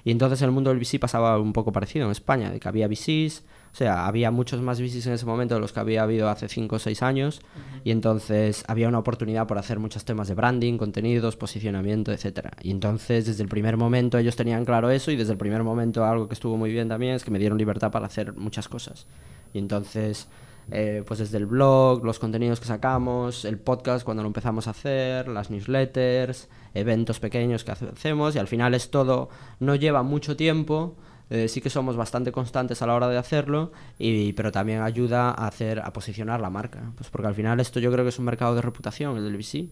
[0.04, 2.68] Y entonces en el mundo del VC pasaba un poco parecido en España, de que
[2.68, 6.04] había VCs, o sea, había muchos más VCs en ese momento de los que había
[6.04, 7.42] habido hace 5 o 6 años,
[7.84, 12.48] y entonces había una oportunidad por hacer muchos temas de branding, contenidos, posicionamiento, etc.
[12.62, 16.06] Y entonces desde el primer momento ellos tenían claro eso, y desde el primer momento
[16.06, 19.08] algo que estuvo muy bien también es que me dieron libertad para hacer muchas cosas.
[19.54, 20.28] Y entonces
[20.70, 24.72] eh, pues desde el blog, los contenidos que sacamos, el podcast cuando lo empezamos a
[24.72, 26.50] hacer, las newsletters,
[26.80, 30.96] eventos pequeños que hacemos y al final es todo, no lleva mucho tiempo,
[31.30, 35.30] eh, sí que somos bastante constantes a la hora de hacerlo, y, pero también ayuda
[35.30, 38.20] a hacer, a posicionar la marca, pues porque al final esto yo creo que es
[38.20, 39.70] un mercado de reputación, el del VC.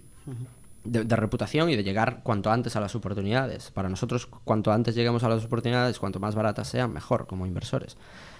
[0.84, 3.72] De, de, reputación y de llegar cuanto antes a las oportunidades.
[3.72, 7.98] Para nosotros, cuanto antes lleguemos a las oportunidades, cuanto más baratas sean, mejor como inversores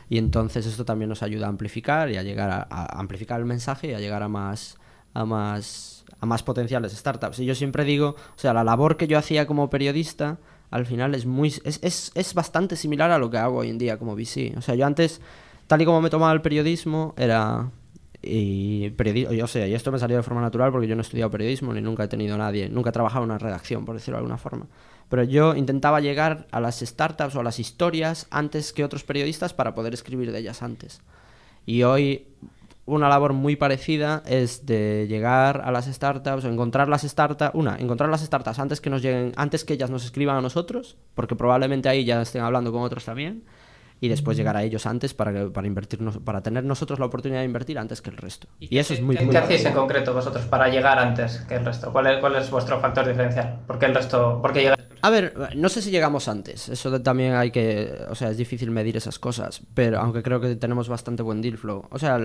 [0.10, 3.90] y entonces esto también nos ayuda a amplificar y a llegar a, amplificar el mensaje
[3.90, 4.78] y a llegar a más
[5.16, 7.40] a más a más potenciales startups.
[7.40, 10.38] Y yo siempre digo o sea la labor que yo hacía como periodista
[10.70, 13.78] al final es muy es, es, es bastante similar a lo que hago hoy en
[13.78, 15.22] día como VC o sea yo antes
[15.68, 17.72] tal y como me tomaba el periodismo era
[18.28, 21.04] y periodismo, yo sé, y esto me salió de forma natural porque yo no he
[21.04, 24.18] estudiado periodismo ni nunca he tenido nadie, nunca he trabajado en una redacción, por decirlo
[24.18, 24.66] de alguna forma.
[25.10, 29.54] Pero yo intentaba llegar a las startups o a las historias antes que otros periodistas
[29.54, 31.02] para poder escribir de ellas antes.
[31.68, 32.28] Y hoy
[32.86, 37.78] una labor muy parecida es de llegar a las startups o encontrar las startups, una,
[37.78, 41.36] encontrar las startups antes que nos lleguen, antes que ellas nos escriban a nosotros, porque
[41.36, 43.44] probablemente ahí ya estén hablando con otros también
[44.02, 47.46] y después llegar a ellos antes para, para, invertirnos, para tener nosotros la oportunidad de
[47.46, 48.48] invertir antes que el resto.
[48.60, 51.66] Y, eso es muy ¿Qué, ¿qué hacéis en concreto vosotros para llegar antes que el
[51.66, 51.92] resto?
[51.92, 53.60] ¿Cuál es, cuál es vuestro factor diferencial?
[53.66, 57.36] ¿Por qué el resto, por qué A ver, no sé si llegamos antes, eso también
[57.36, 61.24] hay que, o sea, es difícil medir esas cosas, pero aunque creo que tenemos bastante
[61.24, 61.86] buen deal flow.
[61.90, 62.20] O sea,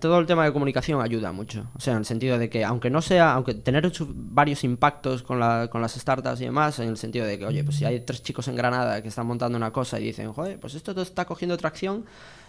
[0.00, 2.90] todo el tema de comunicación ayuda mucho, o sea, en el sentido de que aunque
[2.90, 6.96] no sea, aunque tener varios impactos con, la, con las startups y demás, en el
[6.96, 9.72] sentido de que, oye, pues si hay tres chicos en Granada que están montando una
[9.72, 12.04] cosa y dicen, joder, pues esto está cogiendo tracción.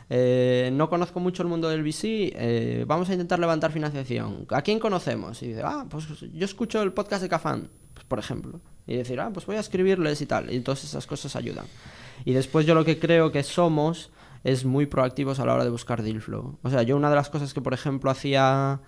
[0.09, 4.45] Eh, no conozco mucho el mundo del VC, eh, vamos a intentar levantar financiación.
[4.49, 5.41] ¿A quién conocemos?
[5.41, 8.59] Y dice, ah, pues yo escucho el podcast de Cafán, pues, por ejemplo.
[8.85, 10.53] Y decir, ah, pues voy a escribirles y tal.
[10.53, 11.65] Y todas esas cosas ayudan.
[12.23, 14.11] Y después yo lo que creo que somos
[14.43, 16.57] es muy proactivos a la hora de buscar deal flow.
[16.63, 18.79] O sea, yo una de las cosas que, por ejemplo, hacía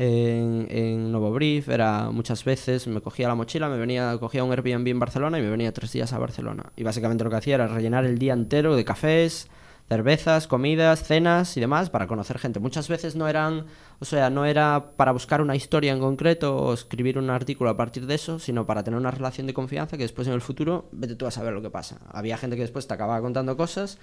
[0.00, 4.86] en, en Novo era muchas veces me cogía la mochila, me venía, cogía un Airbnb
[4.86, 6.72] en Barcelona y me venía tres días a Barcelona.
[6.76, 9.48] Y básicamente lo que hacía era rellenar el día entero de cafés,
[9.88, 12.60] cervezas, comidas, cenas y demás para conocer gente.
[12.60, 13.66] Muchas veces no eran,
[14.00, 17.76] o sea, no era para buscar una historia en concreto o escribir un artículo a
[17.76, 20.88] partir de eso, sino para tener una relación de confianza que después en el futuro
[20.92, 22.00] vete tú a saber lo que pasa.
[22.10, 23.98] Había gente que después te acababa contando cosas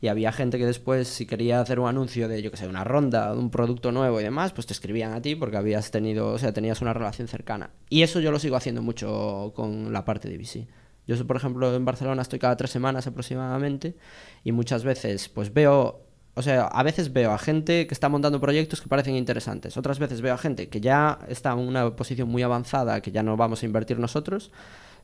[0.00, 2.82] y había gente que después si quería hacer un anuncio de yo que sé, una
[2.82, 6.32] ronda, de un producto nuevo y demás, pues te escribían a ti porque habías tenido,
[6.32, 7.70] o sea, tenías una relación cercana.
[7.88, 10.66] Y eso yo lo sigo haciendo mucho con la parte de VC.
[11.08, 13.96] Yo, por ejemplo, en Barcelona estoy cada tres semanas aproximadamente
[14.44, 16.02] y muchas veces pues veo,
[16.34, 19.98] o sea, a veces veo a gente que está montando proyectos que parecen interesantes, otras
[19.98, 23.38] veces veo a gente que ya está en una posición muy avanzada que ya no
[23.38, 24.52] vamos a invertir nosotros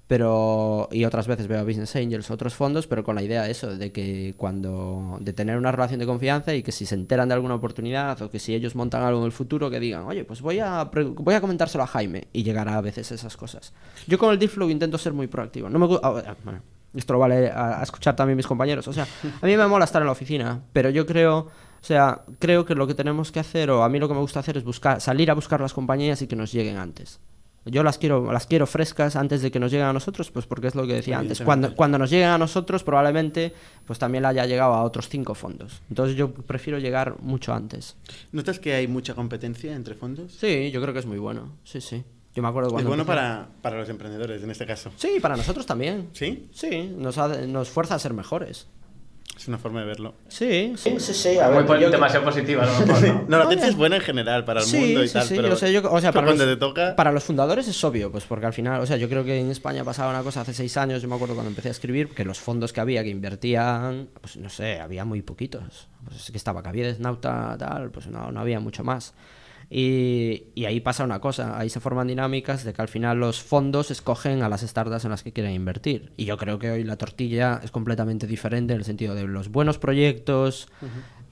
[0.07, 3.51] pero y otras veces veo a Business Angels, otros fondos, pero con la idea de
[3.51, 7.29] eso, de que cuando de tener una relación de confianza y que si se enteran
[7.29, 10.25] de alguna oportunidad o que si ellos montan algo en el futuro que digan, "Oye,
[10.25, 13.73] pues voy a voy a comentárselo a Jaime" y llegará a veces esas cosas.
[14.07, 15.71] Yo con el deal flow intento ser muy proactivo.
[15.71, 16.61] No me ah, bueno,
[16.95, 19.07] esto lo vale a, escuchar también mis compañeros, o sea,
[19.41, 21.49] a mí me mola estar en la oficina, pero yo creo
[21.85, 24.21] o sea, creo que lo que tenemos que hacer, o a mí lo que me
[24.21, 27.21] gusta hacer, es buscar, salir a buscar las compañías y que nos lleguen antes.
[27.67, 30.67] Yo las quiero, las quiero frescas antes de que nos lleguen a nosotros, pues porque
[30.67, 31.41] es lo que decía antes.
[31.41, 33.55] Cuando, cuando nos lleguen a nosotros, probablemente
[33.87, 35.81] pues también haya llegado a otros cinco fondos.
[35.89, 37.97] Entonces yo prefiero llegar mucho antes.
[38.33, 40.33] ¿Notas que hay mucha competencia entre fondos?
[40.33, 41.53] Sí, yo creo que es muy bueno.
[41.65, 42.05] Sí, sí.
[42.35, 42.89] Yo me acuerdo cuando.
[42.89, 44.91] Es bueno para, para, los emprendedores en este caso.
[44.97, 46.09] Sí, para nosotros también.
[46.13, 46.49] ¿Sí?
[46.53, 48.67] Sí, nos, nos fuerza a ser mejores.
[49.37, 50.15] Es una forma de verlo.
[50.29, 51.15] Sí, sí, sí.
[51.15, 51.39] sí.
[51.39, 53.25] A ver, Muy demasiado positiva, a lo mejor.
[53.29, 53.39] ¿no?
[53.39, 55.93] la tesis es buena en general para el mundo y tal, pero, o sea, yo,
[55.93, 56.97] o sea, para, los, te toca...
[56.97, 59.51] para los fundadores es obvio, pues porque al final, o sea, yo creo que en
[59.51, 62.25] España pasaba una cosa hace seis años, yo me acuerdo cuando empecé a escribir, que
[62.25, 65.89] los fondos que había que invertían, pues no sé, había muy poquitos.
[66.05, 69.15] Pues que estaba Caviedes, Nauta, tal, pues no, no había mucho más.
[69.71, 73.91] Y, ahí pasa una cosa, ahí se forman dinámicas de que al final los fondos
[73.91, 76.13] escogen a las startups en las que quieren invertir.
[76.17, 79.49] Y yo creo que hoy la tortilla es completamente diferente en el sentido de los
[79.49, 80.69] buenos proyectos,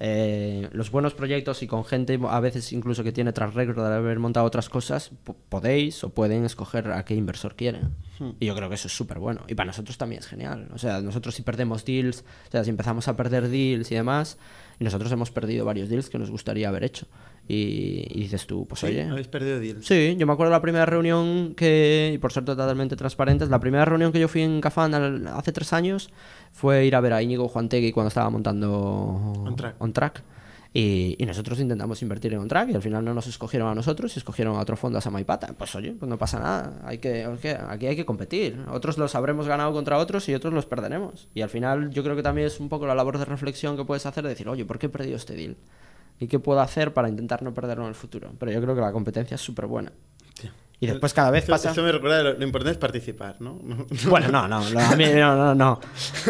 [0.01, 3.95] eh, los buenos proyectos y con gente a veces incluso que tiene tras récord de
[3.95, 5.13] haber montado otras cosas,
[5.49, 7.95] podéis o pueden escoger a qué inversor quieren.
[8.41, 9.43] Y yo creo que eso es súper bueno.
[9.49, 10.69] Y para nosotros también es genial.
[10.75, 14.39] O sea, nosotros si perdemos deals, o sea, si empezamos a perder deals y demás,
[14.79, 17.07] y nosotros hemos perdido varios deals que nos gustaría haber hecho.
[17.55, 19.03] Y, dices tú, pues oye.
[19.03, 19.85] ¿Habéis perdido deals?
[19.85, 23.85] Sí, yo me acuerdo la primera reunión que, y por ser totalmente transparentes, la primera
[23.85, 24.95] reunión que yo fui en Cafán
[25.27, 26.09] hace tres años
[26.51, 28.65] fue ir a ver a Íñigo Juantegui cuando estaba montando
[29.79, 30.23] On Track.
[30.73, 34.17] Y, nosotros intentamos invertir en On Track y al final no nos escogieron a nosotros
[34.17, 35.49] y escogieron a otro fondo, a Samaipata.
[35.49, 37.29] Pues oye, pues no pasa nada, hay que,
[37.69, 38.65] aquí hay que competir.
[38.71, 41.29] Otros los habremos ganado contra otros y otros los perderemos.
[41.35, 43.85] Y al final yo creo que también es un poco la labor de reflexión que
[43.85, 45.59] puedes hacer de decir, oye, ¿por qué he perdido este deal?
[46.23, 48.33] Y qué puedo hacer para intentar no perderlo en el futuro.
[48.39, 49.93] Pero yo creo que la competencia es súper buena.
[50.79, 51.71] Y después cada vez pasa...
[51.71, 53.57] Eso me recuerda lo, lo, importante es participar, ¿no?
[54.09, 55.81] Bueno, no, no, a mí, no, no, no,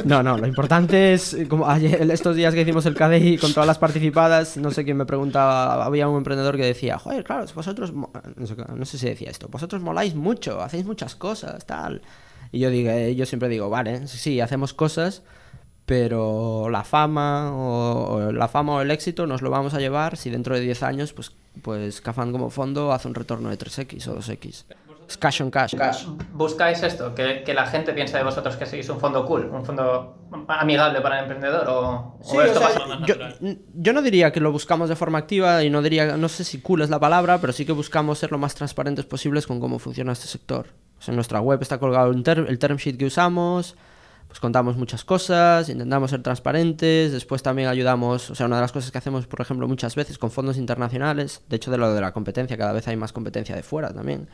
[0.04, 3.66] no, no, lo importante es, como ayer, estos días que hicimos el KDI con todas
[3.66, 7.94] las participadas, no sé quién me preguntaba, había un emprendedor que decía, joder, claro, vosotros,
[7.94, 12.02] no sé, no sé si decía esto, vosotros moláis mucho, hacéis muchas cosas, tal.
[12.50, 15.22] Y yo, digo, yo siempre digo, vale, sí, hacemos cosas,
[15.86, 20.30] pero la fama o, la fama o el éxito nos lo vamos a llevar si
[20.30, 24.16] dentro de 10 años pues pues Cafán como fondo hace un retorno de 3x o
[24.16, 24.64] 2x.
[25.06, 25.74] Es cash on cash.
[26.32, 27.14] ¿Buscáis esto?
[27.14, 30.16] Que, que, la gente piense de vosotros que sois un fondo cool, un fondo
[30.48, 33.16] amigable para el emprendedor o, esto pasa yo,
[33.74, 36.62] yo, no diría que lo buscamos de forma activa y no diría, no sé si
[36.62, 39.78] cool es la palabra, pero sí que buscamos ser lo más transparentes posibles con cómo
[39.78, 40.68] funciona este sector.
[41.06, 42.22] en nuestra web está colgado el
[42.58, 43.76] term sheet que usamos,
[44.32, 48.72] pues contamos muchas cosas, intentamos ser transparentes, después también ayudamos, o sea, una de las
[48.72, 52.00] cosas que hacemos, por ejemplo, muchas veces con fondos internacionales, de hecho de lo de
[52.00, 54.28] la competencia, cada vez hay más competencia de fuera también.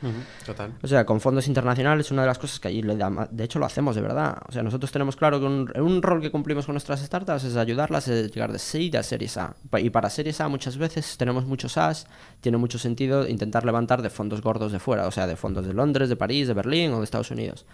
[0.45, 0.71] total.
[0.81, 3.93] O sea, con fondos internacionales, una de las cosas que allí, de hecho lo hacemos
[3.93, 7.43] de verdad, o sea, nosotros tenemos claro que un, rol que cumplimos con nuestras startups
[7.43, 9.53] es ayudarlas a llegar de Seed a Series A.
[9.79, 12.07] Y para Series A muchas veces tenemos muchos As,
[12.39, 15.73] tiene mucho sentido intentar levantar de fondos gordos de fuera, o sea, de fondos de
[15.73, 17.65] Londres, de París, de Berlín o de Estados Unidos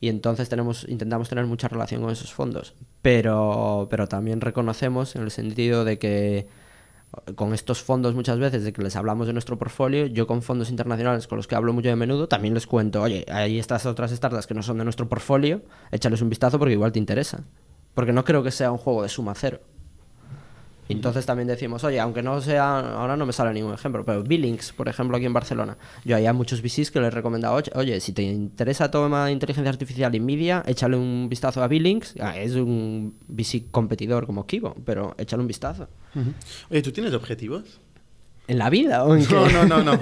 [0.00, 2.74] y entonces tenemos, intentamos tener mucha relación con esos fondos.
[3.02, 6.48] Pero, pero también reconocemos en el sentido de que
[7.34, 10.70] con estos fondos muchas veces de que les hablamos de nuestro portfolio, yo con fondos
[10.70, 14.10] internacionales con los que hablo muy de menudo, también les cuento, oye, hay estas otras
[14.10, 17.44] startups que no son de nuestro portfolio, échales un vistazo porque igual te interesa.
[17.94, 19.60] Porque no creo que sea un juego de suma cero
[20.88, 24.72] entonces también decimos, oye, aunque no sea, ahora no me sale ningún ejemplo, pero Billings,
[24.72, 28.12] por ejemplo, aquí en Barcelona, yo hay muchos VCs que les he recomendado, oye, si
[28.12, 32.54] te interesa toma de inteligencia artificial y media, échale un vistazo a Billings, ah, es
[32.54, 35.88] un VC competidor como Kibo, pero échale un vistazo.
[36.70, 37.80] Oye, ¿tú tienes objetivos?
[38.48, 39.98] ¿En la vida o en no, no, no, no,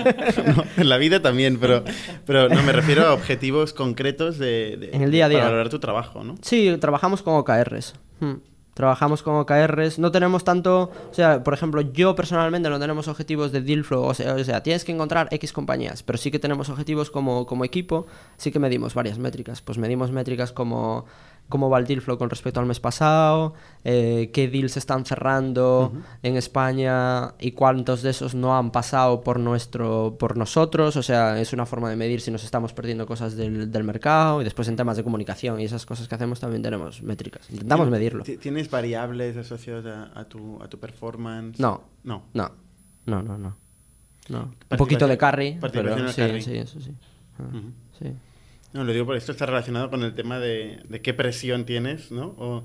[0.77, 1.83] En la vida también, pero,
[2.25, 5.39] pero no me refiero a objetivos concretos de, en el día a día.
[5.39, 6.37] para valorar tu trabajo, ¿no?
[6.43, 7.95] Sí, trabajamos con OKRs.
[8.21, 8.35] Hmm.
[8.77, 13.51] Trabajamos con OKRs, no tenemos tanto, o sea, por ejemplo, yo personalmente no tenemos objetivos
[13.51, 16.39] de deal flow, o sea, o sea, tienes que encontrar X compañías, pero sí que
[16.39, 21.07] tenemos objetivos como, como equipo, sí que medimos varias métricas, pues medimos métricas como
[21.49, 23.55] cómo va el deal flow con respecto al mes pasado,
[23.85, 29.39] eh, qué deals están cerrando en España y cuántos de esos no han pasado por
[29.39, 33.37] nuestro por nosotros, o sea, es una forma de medir si nos estamos perdiendo cosas
[33.37, 36.63] del, del mercado y después en temas de comunicación y esas cosas que hacemos también
[36.63, 38.25] tenemos métricas, intentamos medirlo.
[38.25, 41.61] ¿Tienes variables asociadas a, tu, a tu performance?
[41.61, 41.83] No.
[42.03, 42.25] No.
[42.35, 42.51] No,
[43.07, 43.57] no, no, no.
[44.29, 44.55] no.
[44.71, 46.43] Un poquito de carry, pero sí, carry.
[46.43, 46.93] sí, eso sí.
[47.39, 47.45] Ah,
[47.99, 48.13] sí.
[48.73, 52.11] No, lo digo porque esto está relacionado con el tema de, de qué presión tienes,
[52.11, 52.35] ¿no?
[52.39, 52.63] O,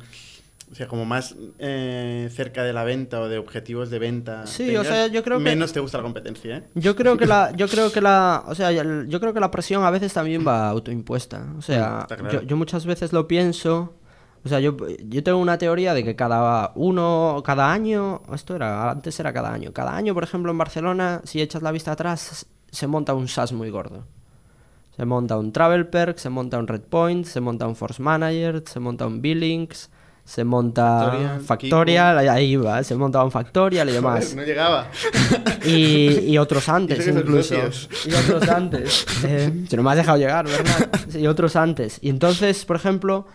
[0.72, 4.46] o sea, como más eh, cerca de la venta o de objetivos de venta.
[4.48, 6.64] Sí, tengas, o sea, yo creo que- Menos te gusta la competencia, ¿eh?
[6.76, 9.84] Yo creo que la, yo creo que la, o sea, yo creo que la presión
[9.84, 11.46] a veces también va autoimpuesta.
[11.58, 12.32] O sea, Mm, claro.
[12.32, 13.96] yo, yo muchas veces lo pienso.
[14.44, 14.76] O sea, yo,
[15.08, 19.54] yo tengo una teoría de que cada uno, cada año, esto era, antes era cada
[19.54, 19.72] año.
[19.72, 23.52] Cada año, por ejemplo, en Barcelona, si echas la vista atrás, se monta un SaaS
[23.54, 24.06] muy gordo.
[24.95, 28.63] Se monta un Travel Perk, se monta un Red Point, se monta un Force Manager,
[28.65, 29.89] se monta un Billings,
[30.23, 34.25] se monta Factorial, Factorial, ahí va, se monta un Factorial y demás.
[34.25, 34.88] Joder, no llegaba.
[35.65, 37.56] Y, y otros antes, son incluso.
[38.06, 39.06] Y otros antes.
[39.23, 40.89] Eh, si no me has dejado llegar, ¿verdad?
[41.13, 41.99] Y otros antes.
[42.01, 43.27] Y entonces, por ejemplo,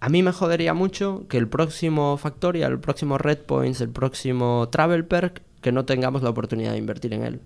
[0.00, 4.68] a mí me jodería mucho que el próximo Factorial, el próximo Red Points, el próximo
[4.70, 7.40] Travel Perk, que no tengamos la oportunidad de invertir en él.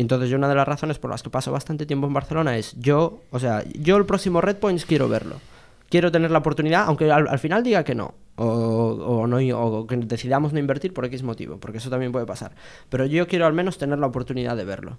[0.00, 2.76] Entonces yo una de las razones por las que paso bastante tiempo en Barcelona es
[2.78, 5.40] yo, o sea, yo el próximo Red Points quiero verlo.
[5.90, 8.14] Quiero tener la oportunidad, aunque al, al final diga que no.
[8.36, 12.26] O, o no, o que decidamos no invertir por X motivo, porque eso también puede
[12.26, 12.52] pasar.
[12.88, 14.98] Pero yo quiero al menos tener la oportunidad de verlo.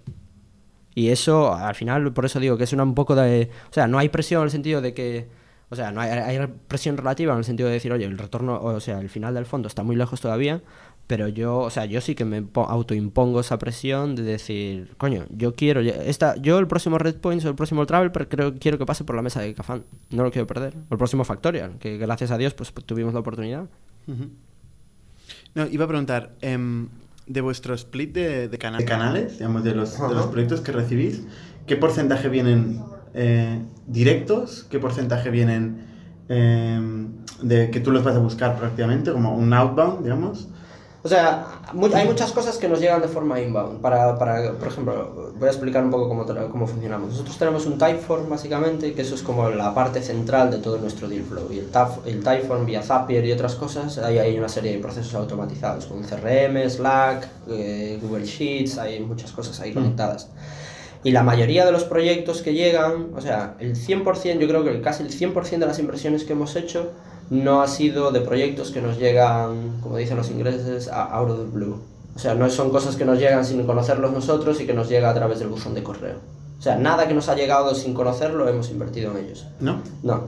[0.96, 3.50] Y eso, al final, por eso digo que es una, un poco de...
[3.70, 5.30] O sea, no hay presión en el sentido de que...
[5.70, 8.60] O sea, no hay, hay presión relativa en el sentido de decir, oye, el retorno,
[8.62, 10.62] o sea, el final del fondo está muy lejos todavía,
[11.10, 15.26] pero yo, o sea, yo sí que me po- autoimpongo esa presión de decir, coño,
[15.32, 18.78] yo quiero, esta, yo el próximo Red Points o el próximo Travel, pero creo, quiero
[18.78, 20.76] que pase por la mesa de Cafán, no lo quiero perder.
[20.90, 23.66] O el próximo Factorial, que gracias a Dios pues tuvimos la oportunidad.
[25.56, 26.90] No, iba a preguntar, em,
[27.26, 30.72] de vuestro split de, de cana- de canales, digamos, de los, de los proyectos que
[30.72, 31.24] recibís,
[31.66, 32.82] ¿qué porcentaje vienen
[33.14, 34.66] eh, directos?
[34.70, 35.86] ¿Qué porcentaje vienen
[36.30, 37.08] em,
[37.42, 40.50] de que tú los vas a buscar prácticamente, como un outbound, digamos?
[41.02, 41.62] O sea,
[41.94, 43.80] hay muchas cosas que nos llegan de forma inbound.
[43.80, 47.12] Para, para, por ejemplo, voy a explicar un poco cómo, cómo funcionamos.
[47.12, 51.08] Nosotros tenemos un Typeform, básicamente, que eso es como la parte central de todo nuestro
[51.08, 51.48] deal flow.
[51.52, 51.70] Y el,
[52.06, 56.04] el Typeform vía Zapier y otras cosas, ahí hay una serie de procesos automatizados, con
[56.04, 60.28] CRM, Slack, eh, Google Sheets, hay muchas cosas ahí conectadas.
[61.04, 64.82] Y la mayoría de los proyectos que llegan, o sea, el 100%, yo creo que
[64.82, 66.92] casi el 100% de las inversiones que hemos hecho
[67.30, 71.40] no ha sido de proyectos que nos llegan, como dicen los ingleses, a out of
[71.40, 71.80] the blue.
[72.16, 75.10] O sea, no son cosas que nos llegan sin conocerlos nosotros y que nos llega
[75.10, 76.18] a través del buzón de correo.
[76.58, 79.48] O sea, nada que nos ha llegado sin conocerlo hemos invertido en ellos.
[79.62, 79.82] ¿No?
[80.04, 80.28] No.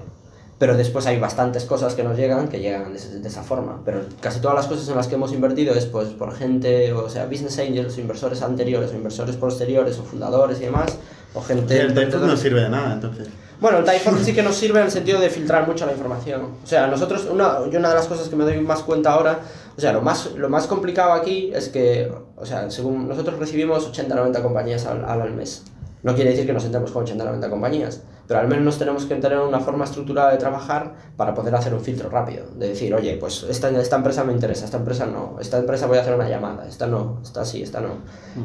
[0.61, 3.81] Pero después hay bastantes cosas que nos llegan que llegan de, esa forma.
[3.83, 7.09] Pero casi todas las cosas en las que hemos invertido es pues por gente, o
[7.09, 10.99] sea, business angels, inversores anteriores, o inversores posteriores, o fundadores y demás,
[11.33, 11.81] o gente...
[11.81, 13.27] el Typeform no sirve de nada, entonces.
[13.59, 16.43] Bueno, el Typeform sí que nos sirve en el sentido de filtrar mucho la información.
[16.63, 19.39] O sea, nosotros, una, yo una de las cosas que me doy más cuenta ahora,
[19.75, 23.91] o sea, lo más, lo más complicado aquí es que, o sea, según nosotros recibimos
[23.91, 25.63] 80-90 compañías al, al, al mes.
[26.03, 29.37] No quiere decir que nos sentemos con 80-90 compañías, pero al menos tenemos que tener
[29.39, 32.45] una forma estructurada de trabajar para poder hacer un filtro rápido.
[32.55, 35.97] De decir, oye, pues esta, esta empresa me interesa, esta empresa no, esta empresa voy
[35.97, 37.89] a hacer una llamada, esta no, esta sí, esta no.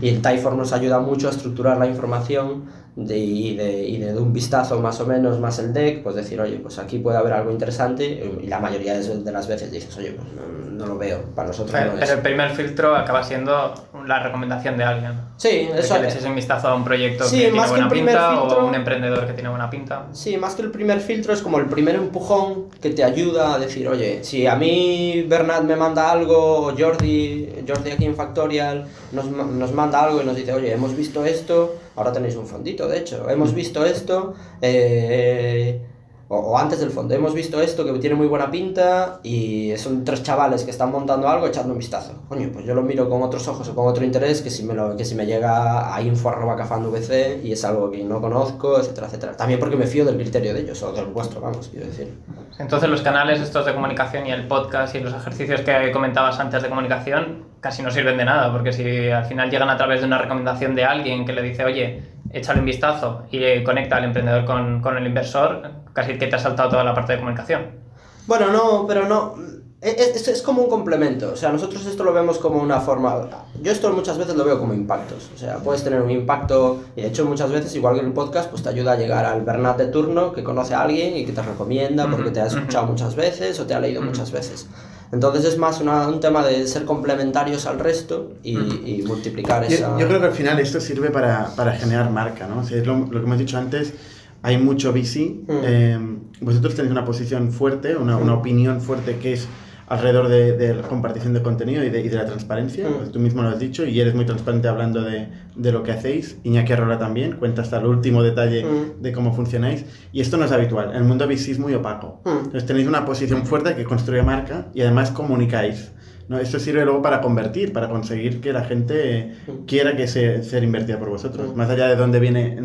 [0.00, 2.64] Y el Typeform nos ayuda mucho a estructurar la información
[2.96, 6.16] de, y, de, y de, de un vistazo más o menos, más el deck, pues
[6.16, 8.04] decir, oye, pues aquí puede haber algo interesante
[8.42, 11.72] y la mayoría de las veces dices, oye, pues no, no lo veo, para nosotros
[11.72, 12.10] Pero, no pero es.
[12.10, 13.72] el primer filtro acaba siendo
[14.06, 15.12] la recomendación de alguien.
[15.36, 17.88] Sí, De eso que le eches un vistazo a un proyecto Sí, que más tiene
[17.88, 20.06] que el buena pinta filtro- o a un emprendedor que tiene buena pinta.
[20.12, 23.58] Sí, más que el primer filtro es como el primer empujón que te ayuda a
[23.58, 28.86] decir, oye, si a mí Bernat me manda algo, o Jordi, Jordi aquí en Factorial
[29.12, 32.86] nos, nos manda algo y nos dice, oye, hemos visto esto, ahora tenéis un fondito,
[32.88, 35.80] de hecho, hemos visto esto, eh,
[36.28, 40.04] o, o antes del fondo, hemos visto esto que tiene muy buena pinta y son
[40.04, 42.14] tres chavales que están montando algo echando un vistazo.
[42.28, 44.74] Coño, pues yo lo miro con otros ojos o con otro interés que si me,
[44.74, 49.36] lo, que si me llega a info.cafandvc y es algo que no conozco, etcétera, etcétera.
[49.36, 52.12] También porque me fío del criterio de ellos o del vuestro, vamos, quiero decir.
[52.58, 56.62] Entonces los canales estos de comunicación y el podcast y los ejercicios que comentabas antes
[56.62, 60.06] de comunicación casi no sirven de nada, porque si al final llegan a través de
[60.06, 62.02] una recomendación de alguien que le dice, oye,
[62.32, 66.36] échale un vistazo y eh, conecta al emprendedor con, con el inversor, casi que te
[66.36, 67.86] ha saltado toda la parte de comunicación.
[68.26, 69.34] Bueno, no, pero no.
[69.80, 73.28] es, es, como un complemento, o sea, nosotros esto lo vemos como una forma,
[73.62, 77.02] yo esto muchas veces lo veo como impactos, o sea, puedes tener un impacto, y
[77.02, 79.42] de hecho muchas veces, igual que en el podcast, pues te ayuda a llegar al
[79.42, 82.86] Bernat de turno que conoce a alguien y que te recomienda porque te ha escuchado
[82.86, 84.68] muchas veces o te ha leído muchas veces.
[85.12, 89.98] Entonces es más un tema de ser complementarios al resto y, y multiplicar esa...
[89.98, 92.60] Yo, creo que al final esto sirve para, para generar marca, ¿no?
[92.60, 93.94] O sea, es lo, lo que hemos dicho antes,
[94.42, 95.98] hay mucho VC, eh,
[96.40, 99.48] vosotros tenéis una posición fuerte, una, una opinión fuerte que es
[99.88, 102.88] alrededor de, la compartición de contenido y de, y de la transparencia.
[102.88, 103.12] Mm.
[103.12, 106.38] tú mismo lo has dicho y eres muy transparente hablando de, de lo que hacéis.
[106.44, 109.02] Iñaki Arrola también cuenta hasta el último detalle mm.
[109.02, 109.84] de cómo funcionáis.
[110.12, 110.90] Y esto no es habitual.
[110.90, 112.20] En el mundo VC es muy opaco.
[112.24, 112.28] Mm.
[112.28, 115.92] Entonces tenéis una posición fuerte que construye marca y además comunicáis.
[116.28, 116.38] ¿no?
[116.38, 119.34] Esto sirve luego para convertir, para conseguir que la gente
[119.66, 122.58] quiera que se, sea invertida por vosotros, más allá de dónde viene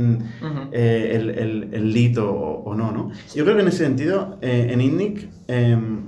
[0.72, 3.12] eh, el, el, el, lead o, o, no, no.
[3.36, 6.06] Yo creo que en ese sentido, eh, en INNIC, em,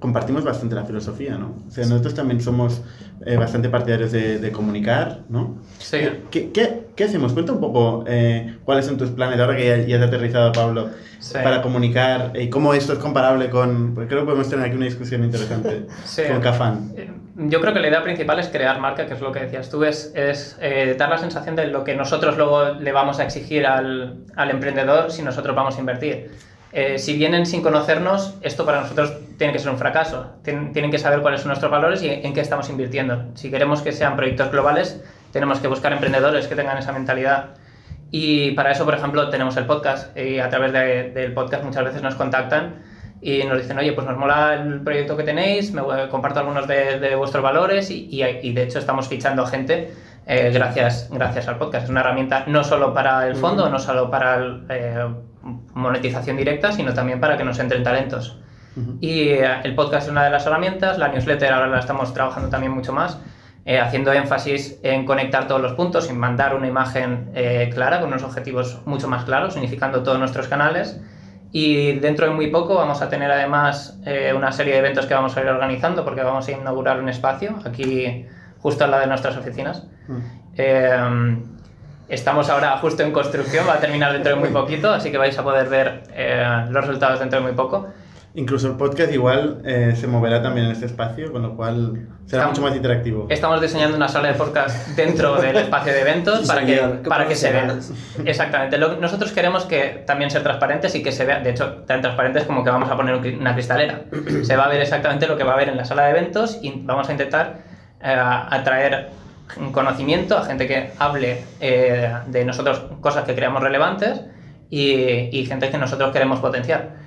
[0.00, 1.54] compartimos bastante la filosofía, ¿no?
[1.68, 2.82] O sea, nosotros también somos
[3.24, 5.58] eh, bastante partidarios de, de, comunicar, ¿no?
[5.78, 5.98] Sí.
[6.30, 7.34] ¿Qué, qué, qué hacemos?
[7.34, 10.88] Cuenta un poco eh, cuáles son tus planes, ahora que ya, ya has aterrizado, Pablo,
[11.18, 11.34] sí.
[11.34, 13.94] para comunicar y cómo esto es comparable con...
[13.94, 16.22] Porque creo que podemos tener aquí una discusión interesante sí.
[16.28, 16.92] con Cafán.
[16.96, 19.68] Eh, yo creo que la idea principal es crear marca, que es lo que decías
[19.68, 23.24] tú, es, es eh, dar la sensación de lo que nosotros luego le vamos a
[23.24, 26.30] exigir al, al emprendedor si nosotros vamos a invertir
[26.72, 30.34] eh, si vienen sin conocernos, esto para nosotros tiene que ser un fracaso.
[30.42, 33.24] Tien, tienen que saber cuáles son nuestros valores y en qué estamos invirtiendo.
[33.34, 35.02] Si queremos que sean proyectos globales,
[35.32, 37.50] tenemos que buscar emprendedores que tengan esa mentalidad.
[38.12, 40.16] Y para eso, por ejemplo, tenemos el podcast.
[40.16, 42.82] Y a través de, del podcast muchas veces nos contactan
[43.20, 46.98] y nos dicen, oye, pues nos mola el proyecto que tenéis, me comparto algunos de,
[46.98, 49.92] de vuestros valores y, y, y, de hecho estamos fichando gente
[50.26, 51.84] eh, gracias, gracias al podcast.
[51.84, 55.04] Es una herramienta no solo para el fondo, no solo para el, eh,
[55.42, 58.38] monetización directa, sino también para que nos entren talentos.
[58.76, 58.98] Uh -huh.
[59.00, 62.48] Y eh, el podcast es una de las herramientas, la newsletter ahora la estamos trabajando
[62.48, 63.18] también mucho más,
[63.64, 68.08] eh, haciendo énfasis en conectar todos los puntos, en mandar una imagen eh, clara, con
[68.08, 71.00] unos objetivos mucho más claros, unificando todos nuestros canales.
[71.52, 73.98] Y dentro de muy poco vamos a tener además
[74.36, 77.58] una serie de eventos que vamos a ir organizando, porque vamos a inaugurar un espacio
[77.64, 78.24] aquí
[78.60, 79.84] justo al lado de nuestras oficinas.
[80.06, 81.59] Uh -huh.
[82.10, 85.38] Estamos ahora justo en construcción, va a terminar dentro de muy poquito, así que vais
[85.38, 87.86] a poder ver eh, los resultados dentro de muy poco.
[88.34, 92.42] Incluso el podcast igual eh, se moverá también en este espacio, con lo cual será
[92.42, 93.26] estamos, mucho más interactivo.
[93.28, 97.36] Estamos diseñando una sala de podcast dentro del espacio de eventos para que, para que
[97.36, 97.76] se vea.
[98.24, 98.76] Exactamente.
[98.76, 102.42] Lo, nosotros queremos que también ser transparentes y que se vea, de hecho, tan transparentes
[102.42, 104.02] como que vamos a poner una cristalera.
[104.42, 106.58] Se va a ver exactamente lo que va a haber en la sala de eventos
[106.60, 107.58] y vamos a intentar
[108.02, 109.10] eh, atraer
[109.72, 114.22] conocimiento, a gente que hable eh, de nosotros cosas que creamos relevantes
[114.68, 114.92] y,
[115.36, 117.00] y, gente que nosotros queremos potenciar.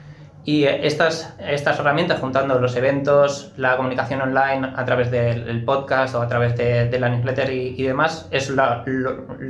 [0.45, 6.21] Y estas, estas herramientas, juntando los eventos, la comunicación online a través del podcast o
[6.21, 8.83] a través de, la newsletter y, y demás, es lo,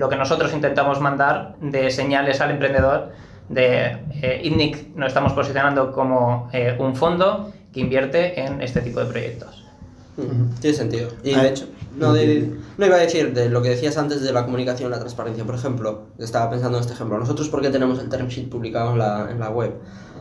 [0.10, 3.12] que nosotros intentamos mandar de señales al emprendedor
[3.50, 9.00] de eh, ITNIC nos estamos posicionando como eh, un fondo que invierte en este tipo
[9.00, 9.63] de proyectos.
[10.60, 11.10] Tiene sentido.
[11.24, 14.32] Y de hecho, no, de, no iba a decir de lo que decías antes de
[14.32, 15.44] la comunicación la transparencia.
[15.44, 17.18] Por ejemplo, estaba pensando en este ejemplo.
[17.18, 19.74] Nosotros, ¿por qué tenemos el term sheet publicado en la, en la web?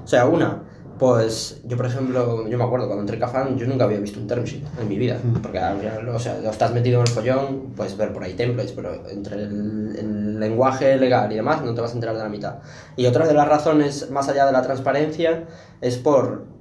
[0.03, 0.63] O sea, una,
[0.99, 4.21] pues yo, por ejemplo, yo me acuerdo cuando entré en Cafán, yo nunca había visto
[4.21, 5.19] un term sheet en mi vida.
[5.43, 9.37] Porque, o sea, estás metido en el follón, puedes ver por ahí templates, pero entre
[9.37, 12.57] el, el lenguaje legal y demás no te vas a enterar de la mitad.
[12.97, 15.45] Y otra de las razones, más allá de la transparencia,
[15.81, 16.52] es por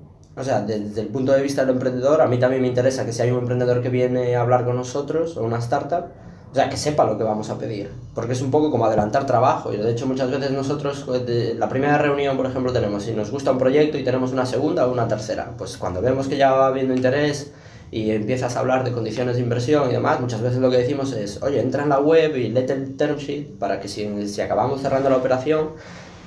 [0.41, 3.13] o sea, desde el punto de vista del emprendedor, a mí también me interesa que
[3.13, 6.05] si hay un emprendedor que viene a hablar con nosotros o una startup,
[6.51, 9.25] o sea, que sepa lo que vamos a pedir, porque es un poco como adelantar
[9.25, 9.71] trabajo.
[9.71, 11.23] Y de hecho, muchas veces nosotros, pues,
[11.55, 14.85] la primera reunión, por ejemplo, tenemos, si nos gusta un proyecto y tenemos una segunda
[14.85, 17.53] o una tercera, pues cuando vemos que ya va habiendo interés
[17.89, 21.13] y empiezas a hablar de condiciones de inversión y demás, muchas veces lo que decimos
[21.13, 24.41] es, oye, entra en la web y léete el term sheet para que si, si
[24.41, 25.69] acabamos cerrando la operación,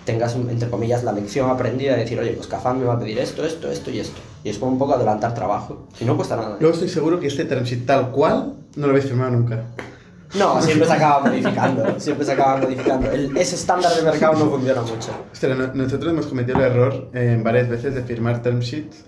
[0.05, 3.19] tengas, entre comillas, la lección aprendida de decir, oye, pues Cafán me va a pedir
[3.19, 4.21] esto, esto, esto y esto.
[4.43, 5.87] Y es como un poco adelantar trabajo.
[6.01, 6.59] Y no cuesta nada.
[6.61, 9.65] Yo estoy seguro que este term sheet tal cual no lo habéis firmado nunca.
[10.35, 12.01] No, siempre se acaba modificando.
[12.01, 13.11] Siempre se acaba modificando.
[13.11, 15.11] El, ese estándar de mercado no funciona mucho.
[15.33, 19.05] Ostras, nosotros hemos cometido el error eh, varias veces de firmar term sheets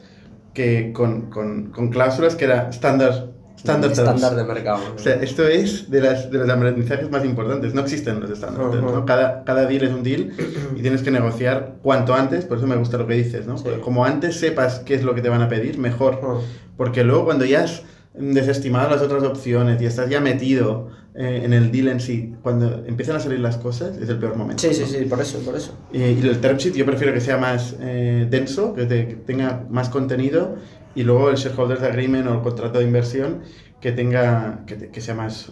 [0.54, 4.80] que con, con, con cláusulas que era estándar estándar de mercado.
[4.94, 7.74] O sea, esto es de, las, de los aprendizajes más importantes.
[7.74, 8.80] No existen los estándares.
[8.80, 8.94] Uh -huh.
[8.94, 9.04] ¿no?
[9.04, 10.32] cada, cada deal es un deal
[10.76, 12.44] y tienes que negociar cuanto antes.
[12.44, 13.46] Por eso me gusta lo que dices.
[13.46, 13.58] ¿no?
[13.58, 13.68] Sí.
[13.82, 16.20] Como antes sepas qué es lo que te van a pedir, mejor.
[16.22, 16.40] Uh -huh.
[16.76, 17.82] Porque luego cuando ya has
[18.14, 22.84] desestimado las otras opciones y estás ya metido eh, en el deal en sí, cuando
[22.86, 24.62] empiezan a salir las cosas, es el peor momento.
[24.62, 25.72] Sí, sí, sí, por eso, por eso.
[25.92, 29.14] Y, y el term sheet yo prefiero que sea más eh, denso, que, te, que
[29.16, 30.56] tenga más contenido
[30.96, 33.42] y luego el shareholders agreement o el contrato de inversión
[33.80, 35.50] que tenga que, que sea más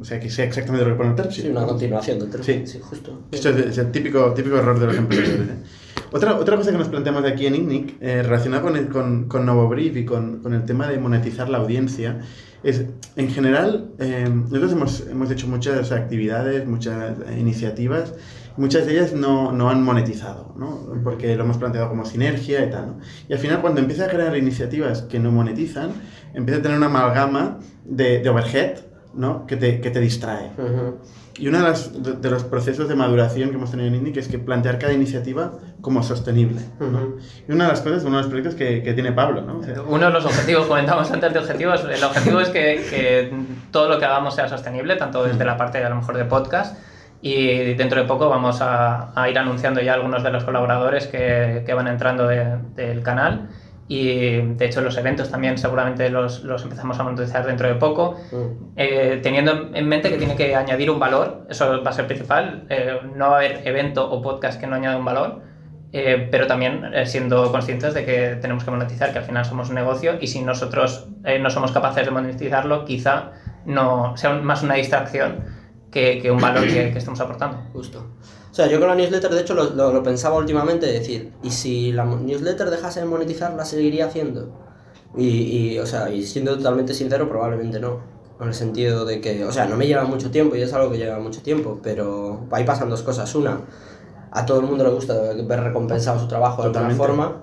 [0.00, 2.44] o sea que sea exactamente lo que pone el term Sí, una continuación del term
[2.44, 2.52] Sí.
[2.52, 3.22] sheet, sí, justo.
[3.32, 5.48] esto es, es el típico, típico error de los emprendedores.
[5.48, 6.02] ¿eh?
[6.12, 9.46] Otra, otra cosa que nos planteamos aquí en INNIC, eh, relacionada con, el- con, con
[9.46, 12.20] NovoBrief y con, con el tema de monetizar la audiencia,
[12.62, 12.84] es,
[13.16, 18.12] en general, eh, nosotros hemos, hemos hecho muchas actividades, muchas iniciativas,
[18.56, 20.80] muchas de ellas no, no han monetizado, ¿no?
[21.04, 22.86] porque lo hemos planteado como sinergia y tal.
[22.88, 22.96] ¿no?
[23.28, 25.90] Y al final, cuando empieza a crear iniciativas que no monetizan,
[26.34, 28.78] empieza a tener una amalgama de, de overhead
[29.14, 29.46] ¿no?
[29.46, 30.50] que, te, que te distrae.
[31.38, 34.18] Y uno de, las- de- de los procesos de maduración que hemos tenido en INDIC
[34.18, 36.60] es que plantear cada iniciativa como sostenible.
[37.48, 39.58] Y una de las cosas, uno de los proyectos que, que tiene Pablo, ¿no?
[39.58, 43.32] O sea, Uno de los objetivos, comentamos antes de objetivos, el objetivo es que, que
[43.70, 46.76] todo lo que hagamos sea sostenible, tanto desde la parte a lo mejor de podcast
[47.22, 51.62] y dentro de poco vamos a, a ir anunciando ya algunos de los colaboradores que,
[51.64, 53.48] que van entrando de- del canal.
[53.88, 58.16] Y de hecho los eventos también seguramente los, los empezamos a monetizar dentro de poco.
[58.32, 58.36] Mm.
[58.76, 62.64] eh, teniendo en mente que tiene que añadir un valor, eso va a ser principal,
[62.70, 65.42] eh, no va a haber evento o podcast que no añade un valor,
[65.92, 69.68] eh, pero también eh, siendo conscientes de que tenemos que monetizar, que al final somos
[69.68, 73.32] un negocio y si nosotros eh, no somos capaces de monetizarlo, quizá
[73.66, 75.60] no sea un- más una distracción
[75.92, 77.58] que, que un valor que, que estemos aportando.
[77.72, 78.04] Justo.
[78.50, 81.50] O sea, yo con la newsletter, de hecho, lo, lo- lo pensaba últimamente, decir, ¿y
[81.50, 84.50] si la newsletter dejase de monetizar, la seguiría haciendo?
[85.16, 85.28] Y,
[85.74, 88.00] y, o sea, y siendo totalmente sincero, probablemente no.
[88.40, 90.90] En el sentido de que, o sea, no me lleva mucho tiempo y es algo
[90.90, 93.32] que lleva mucho tiempo, pero ahí pasan dos cosas.
[93.36, 93.60] Una,
[94.32, 95.14] a todo el mundo le gusta
[95.44, 97.42] ver recompensado su trabajo de alguna forma.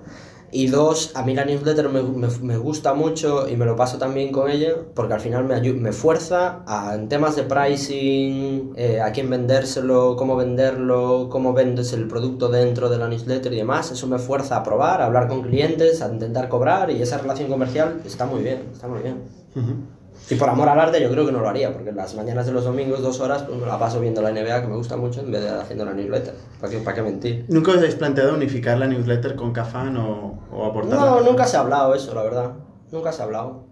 [0.52, 3.97] Y dos, a mí la newsletter me, me, me gusta mucho y me lo paso
[3.97, 9.00] también con ella porque al final me, me fuerza a, en temas de pricing, eh,
[9.02, 13.91] a quién vendérselo, cómo venderlo, cómo vendes el producto dentro de la newsletter y demás.
[13.91, 17.50] Eso me fuerza a probar, a hablar con clientes, a intentar cobrar y esa relación
[17.50, 19.18] comercial está muy bien, está muy bien.
[19.56, 19.99] ujú.
[20.30, 22.51] Y por amor al arte yo creo que no lo haría, porque las mañanas de
[22.51, 25.21] los domingos, dos horas, pues me la paso viendo la NBA, que me gusta mucho,
[25.21, 26.36] en vez de haciendo la newsletter.
[26.59, 27.45] ¿Para qué, para qué mentir?
[27.47, 31.05] ¿Nunca os habéis planteado unificar la newsletter con Cafan o, o aportarla?
[31.05, 32.51] No, nunca se ha hablado eso, la verdad.
[32.91, 33.69] Nunca se ha hablado.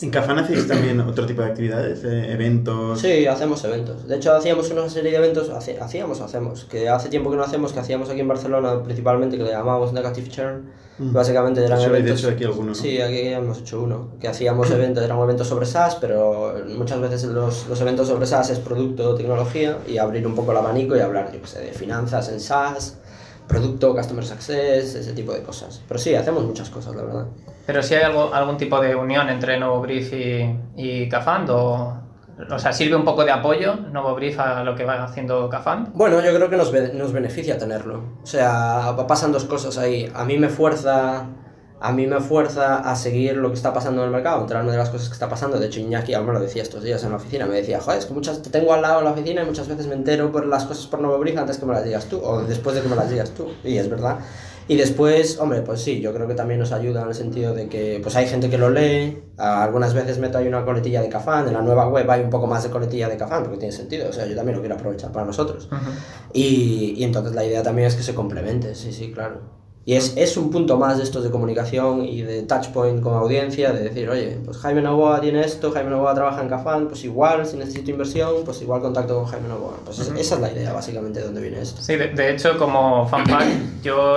[0.00, 3.00] ¿En Cafan hacéis también otro tipo de actividades, eh, eventos?
[3.00, 4.06] Sí, hacemos eventos.
[4.08, 7.72] De hecho, hacíamos una serie de eventos, hacíamos hacemos, que hace tiempo que no hacemos,
[7.72, 10.70] que hacíamos aquí en Barcelona principalmente, que le llamábamos Negative Churn.
[10.98, 11.12] Mm.
[11.12, 12.20] Básicamente eran habéis eventos...
[12.20, 12.74] hecho aquí alguno, ¿no?
[12.74, 14.10] Sí, aquí hemos hecho uno.
[14.20, 18.50] Que hacíamos eventos, eran eventos sobre SaaS, pero muchas veces los, los eventos sobre SaaS
[18.50, 21.72] es producto, tecnología, y abrir un poco el abanico y hablar, yo qué sé, de
[21.72, 22.98] finanzas en SaaS,
[23.48, 25.82] producto, customer success, ese tipo de cosas.
[25.88, 27.26] Pero sí, hacemos muchas cosas, la verdad.
[27.66, 31.50] Pero si hay algo, algún tipo de unión entre Novo Brief y, y Cafand
[32.50, 35.92] o, sea, sirve un poco de apoyo Novo Brief a lo que va haciendo Cafand.
[35.94, 38.02] Bueno, yo creo que nos, nos beneficia tenerlo.
[38.22, 40.10] O sea, pa- pasan dos cosas ahí.
[40.14, 41.26] A mí me fuerza
[41.80, 44.78] a mí me fuerza a seguir lo que está pasando en el mercado, enterarme de
[44.78, 45.58] las cosas que está pasando.
[45.58, 47.44] De hecho, Iñaki aún me lo decía estos días en la oficina.
[47.44, 49.68] Me decía, joder, es que muchas te tengo al lado en la oficina y muchas
[49.68, 52.20] veces me entero por las cosas por Nuevo Brief antes que me las digas tú,
[52.24, 53.48] o después de que me las digas tú.
[53.64, 54.16] Y es verdad.
[54.66, 57.68] Y después, hombre, pues sí, yo creo que también nos ayuda en el sentido de
[57.68, 61.08] que pues hay gente que lo lee, a- algunas veces meto ahí una coletilla de
[61.10, 63.72] Cafán, en la nueva web hay un poco más de coletilla de Cafán, porque tiene
[63.74, 65.68] sentido, o sea, yo también lo quiero aprovechar para nosotros.
[66.32, 69.63] Y, y entonces la idea también es que se complemente, sí, sí, claro.
[69.86, 73.70] Y es, es un punto más de estos de comunicación y de touchpoint con audiencia,
[73.72, 77.44] de decir, oye, pues Jaime Novoa tiene esto, Jaime Novoa trabaja en Cafán, pues igual,
[77.44, 79.74] si necesito inversión, pues igual contacto con Jaime Novoa.
[79.84, 81.82] Pues es- esa es la idea, básicamente, de dónde viene esto.
[81.82, 84.16] Sí, de, de hecho, como fan fact, yo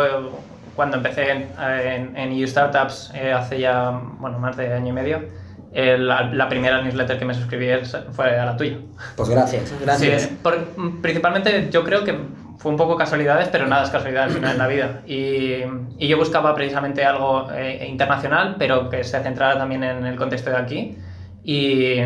[0.76, 4.91] cuando empecé en, en, en EU Startups eh, hace ya bueno, más de año y
[4.93, 5.22] medio,
[5.74, 7.68] eh, la, la primera newsletter que me suscribí
[8.13, 8.78] fue a la tuya.
[9.15, 10.22] Pues gracias, gracias.
[10.24, 10.65] Sí, por-
[11.01, 12.18] principalmente yo creo que
[12.57, 15.01] fue un poco casualidades, pero nada es casualidad al final en la vida.
[15.05, 15.63] Y,
[15.99, 20.49] y yo buscaba precisamente algo eh, internacional, pero que se centrara también en el contexto
[20.49, 20.97] de aquí.
[21.47, 22.01] Y,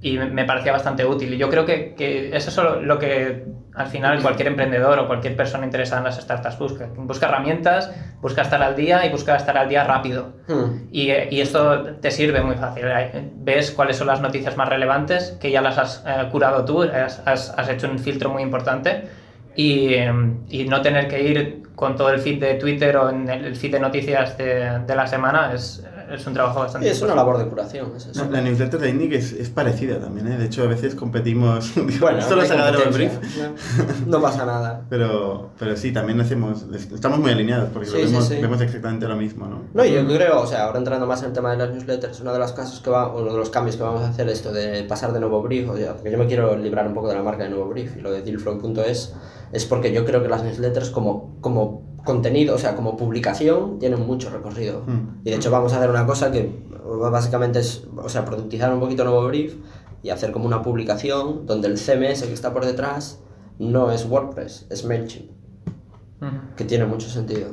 [0.00, 1.34] y me parecía bastante útil.
[1.34, 5.06] Y yo creo que, que eso es lo- lo que al final cualquier emprendedor o
[5.06, 6.88] cualquier persona interesada en las startups busca.
[6.96, 10.32] Busca herramientas, busca estar al día y busca estar al día rápido.
[10.48, 10.86] Hmm.
[10.90, 12.84] Y, y esto te sirve muy fácil.
[13.36, 17.20] Ves cuáles son las noticias más relevantes, que ya las has eh, curado tú, has,
[17.26, 19.02] has- hecho un filtro muy importante.
[19.54, 20.10] Y, eh,
[20.48, 23.72] y no tener que ir con todo el feed de Twitter o en el feed
[23.72, 27.38] de noticias de, de la semana es, es un trabajo bastante Sí, es una labor
[27.38, 28.24] de curación, es eso.
[28.24, 30.38] No, la newsletter de Indic es, es parecida también, ¿eh?
[30.38, 31.72] De hecho, a veces competimos.
[32.00, 33.12] Bueno, esto lo hay saca de Double Brief.
[34.06, 34.82] No, no pasa nada.
[34.90, 36.64] Pero, pero sí, también hacemos.
[36.92, 38.36] Estamos muy alineados porque Sí, sí, vemos, sí.
[38.40, 39.62] vemos exactamente lo mismo, ¿no?
[39.74, 42.32] No, yo creo, o sea, ahora entrando más en el tema de las newsletters, uno
[42.32, 44.84] de los casos que va, uno de los cambios que vamos a hacer esto de
[44.84, 47.22] pasar de nuevo brief, o sea, porque yo me quiero librar un poco de la
[47.22, 49.14] marca de nuevo brief y lo de dealflow.es
[49.52, 54.06] es porque yo creo que las newsletters como, como contenido, o sea, como publicación, tienen
[54.06, 54.82] mucho recorrido.
[54.86, 55.20] Mm.
[55.24, 56.66] Y de hecho vamos a hacer una cosa que
[57.10, 59.56] básicamente es, o sea, productizar un poquito nuevo brief
[60.02, 63.20] y hacer como una publicación donde el CMS que está por detrás
[63.58, 65.30] no es WordPress, es MailChimp,
[66.56, 67.50] que tiene mucho sentido.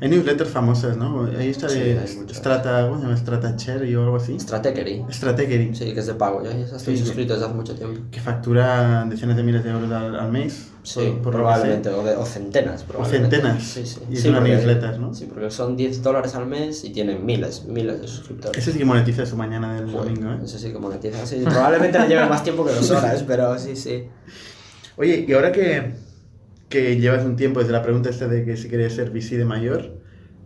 [0.00, 1.24] Hay newsletters famosas, ¿no?
[1.38, 2.36] Hay esta Sí, de muchas.
[2.36, 3.16] Strata, ¿cómo se llama?
[3.16, 4.38] Strata Cherry o algo así.
[4.38, 5.74] Stratechery, Stratechery.
[5.74, 7.06] sí, que es de pago, esa estoy Sí, sí.
[7.06, 8.00] suscrito desde hace mucho tiempo.
[8.10, 10.68] Que factura decenas de miles de euros al, al mes.
[10.82, 13.36] Sí, por- por probablemente, o, de- o centenas, probablemente.
[13.38, 13.62] centenas.
[13.64, 13.98] Sí, sí.
[14.08, 15.12] Y es Sí, una porque- newsletter, ¿no?
[15.14, 18.56] Sí, porque son 10 dólares al mes y tienen miles, miles de suscriptores.
[18.62, 20.38] Ese sí que monetiza su mañana del Joder, domingo, ¿eh?
[20.44, 21.26] Eso sí que monetiza.
[21.26, 24.04] Sí, probablemente le lleve más tiempo que dos horas, pero sí, sí.
[24.96, 25.94] Oye, y ahora que,
[26.68, 29.44] que llevas un tiempo desde la pregunta esta de que si querías ser VC de
[29.44, 30.00] mayor,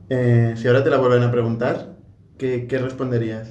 [0.08, 1.96] eh, si ahora te la vuelven a preguntar,
[2.38, 3.48] ¿qué, qué responderías?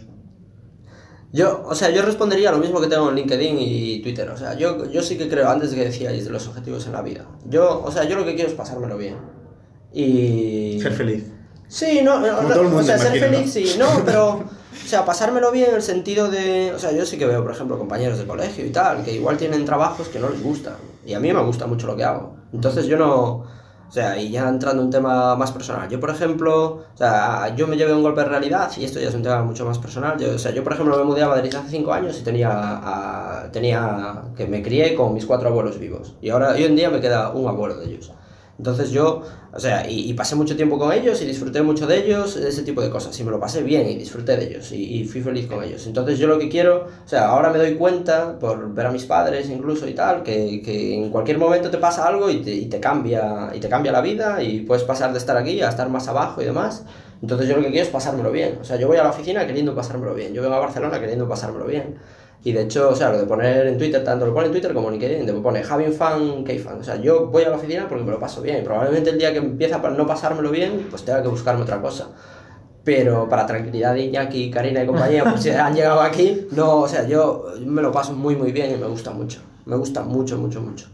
[1.32, 4.30] Yo, o sea, yo respondería lo mismo que tengo en LinkedIn y Twitter.
[4.30, 7.02] O sea, yo, yo sí que creo, antes que decíais de los objetivos en la
[7.04, 7.26] vida.
[7.46, 9.16] Yo, o sea, yo lo que quiero es pasármelo bien.
[9.94, 10.80] Y...
[10.82, 11.32] Ser feliz.
[11.68, 14.30] Sí, no, no, Como todo el mundo, o sea, ser imagino, feliz, sí, no, pero,
[14.38, 17.52] o sea, pasármelo bien en el sentido de, o sea, yo sí que veo, por
[17.52, 20.74] ejemplo, compañeros de colegio y tal, que igual tienen trabajos que no les gustan,
[21.06, 23.24] y a mí me gusta mucho lo que hago, entonces yo no,
[23.88, 27.56] o sea, y ya entrando en un tema más personal, yo, por ejemplo, o sea,
[27.56, 29.80] yo me llevé un golpe de realidad, y esto ya es un tema mucho más
[29.80, 32.24] personal, yo, o sea, yo, por ejemplo, me mudé a Madrid hace cinco años y
[32.24, 36.76] tenía, a- tenía, que me crié con mis cuatro abuelos vivos, y ahora, hoy en
[36.76, 38.12] día me queda un abuelo de ellos.
[38.60, 39.22] Entonces yo,
[39.54, 42.82] o sea, y, pasé mucho tiempo con ellos y disfruté mucho de ellos, ese tipo
[42.82, 45.48] de cosas, y me lo pasé bien y disfruté de ellos y, y fui feliz
[45.48, 45.88] con ellos.
[45.88, 49.06] Entonces yo lo que quiero, o sea, ahora me doy cuenta, por ver a mis
[49.06, 52.66] padres incluso y tal, que, que en cualquier momento te pasa algo y te, y
[52.66, 55.88] te cambia, y te cambia la vida y puedes pasar de estar aquí a estar
[55.90, 56.84] más abajo y demás.
[57.22, 58.58] Entonces yo lo que quiero es pasármelo bien.
[58.60, 60.34] O sea, yo voy a la oficina queriendo pasármelo bien.
[60.34, 61.96] Yo vengo a Barcelona queriendo pasármelo bien.
[62.44, 64.74] Y de hecho, o sea, lo de poner en Twitter, tanto lo pone en Twitter
[64.74, 66.80] como en LinkedIn, de pone having fun, K-fan.
[66.80, 68.60] O sea, yo voy a la oficina porque me lo paso bien.
[68.60, 71.82] Y probablemente el día que empieza a no pasármelo bien, pues tenga que buscarme otra
[71.82, 72.10] cosa.
[72.86, 76.88] Pero para tranquilidad de Iñaki, Karina y compañía, pues si han llegado aquí, no, o
[76.88, 79.42] sea, yo me lo paso muy, muy bien y me gusta mucho.
[79.66, 80.88] Me gusta mucho, mucho, mucho.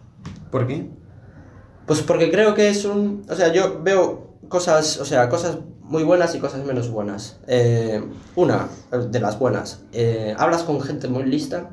[0.50, 0.90] ¿Por qué?
[1.86, 3.24] Pues porque creo que es un...
[3.30, 7.38] O sea, yo veo cosas, o sea, cosas muy buenas y cosas menos buenas.
[7.48, 8.04] Eh,
[8.36, 8.68] una
[9.12, 11.72] de las buenas, eh, hablas con gente muy lista,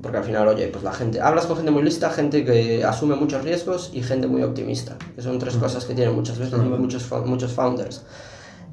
[0.00, 1.20] porque al final, oye, pues la gente...
[1.20, 5.22] Hablas con gente muy lista, gente que asume muchos riesgos y gente muy optimista, que
[5.22, 8.02] son tres cosas que tienen muchas veces muchos, muchos founders.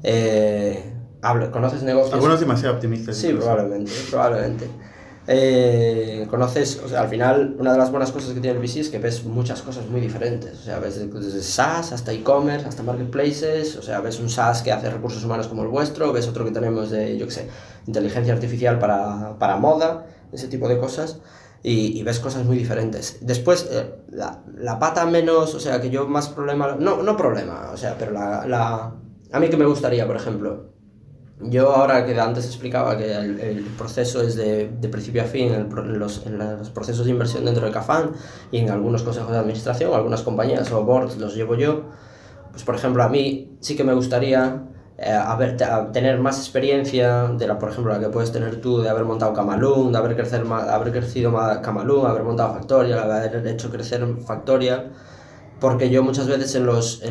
[0.02, 2.14] Eh, habla- ¿Conoces negocios?
[2.14, 3.16] Algunos demasiado optimistas.
[3.16, 3.46] Sí, incluso.
[3.46, 4.70] probablemente, probablemente.
[5.26, 8.80] Eh, conoces, o sea, al final, una de las buenas cosas que tiene el VC
[8.80, 10.58] es que ves muchas cosas muy diferentes.
[10.58, 13.76] O sea, ves de- desde SaaS hasta e-commerce, hasta marketplaces.
[13.76, 16.50] O sea, ves un SaaS que hace recursos humanos como el vuestro, ves otro que
[16.50, 17.48] tenemos de, yo qué sé,
[17.86, 21.20] inteligencia artificial para, para moda, ese tipo de cosas.
[21.62, 23.18] Y, y ves cosas muy diferentes.
[23.20, 27.70] Después, eh, la, la pata menos, o sea, que yo más problema, no, no problema,
[27.72, 28.94] o sea, pero la, la,
[29.30, 30.70] a mí que me gustaría, por ejemplo,
[31.42, 35.68] yo ahora que antes explicaba que el, proceso es de, de principio a fin el
[35.98, 38.12] los, los procesos de inversión dentro de Cafán
[38.50, 41.82] y en algunos consejos de administración, algunas compañías o boards los llevo yo,
[42.50, 44.64] pues por ejemplo a mí sí que me gustaría
[44.98, 45.56] eh,
[45.92, 49.32] tener más experiencia de la, por ejemplo, la que puedes tener tú de haber montado
[49.32, 54.92] Camalún, de haber, crecer haber crecido ma- Camalún, haber montado Factorial, haber hecho crecer Factorial,
[55.58, 57.02] porque yo muchas veces en los,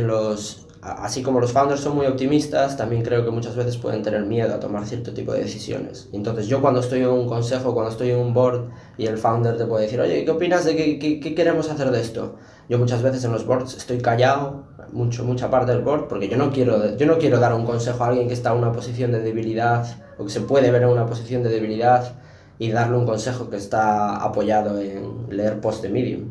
[0.81, 4.53] así como los founders son muy optimistas, también creo que muchas veces pueden tener miedo
[4.53, 6.09] a tomar cierto tipo de decisiones.
[6.13, 9.57] Entonces yo cuando estoy en un consejo, cuando estoy en un board y el founder
[9.57, 12.35] te puede decir, oye, ¿qué opinas de qué, qué, qué queremos hacer de esto?
[12.69, 16.37] Yo muchas veces en los boards estoy callado, mucho, mucha parte del board, porque yo
[16.37, 19.11] no, quiero, yo no quiero dar un consejo a alguien que está en una posición
[19.11, 19.85] de debilidad
[20.17, 22.13] o que se puede ver en una posición de debilidad
[22.59, 26.29] y darle un consejo que está apoyado en leer post de Medium.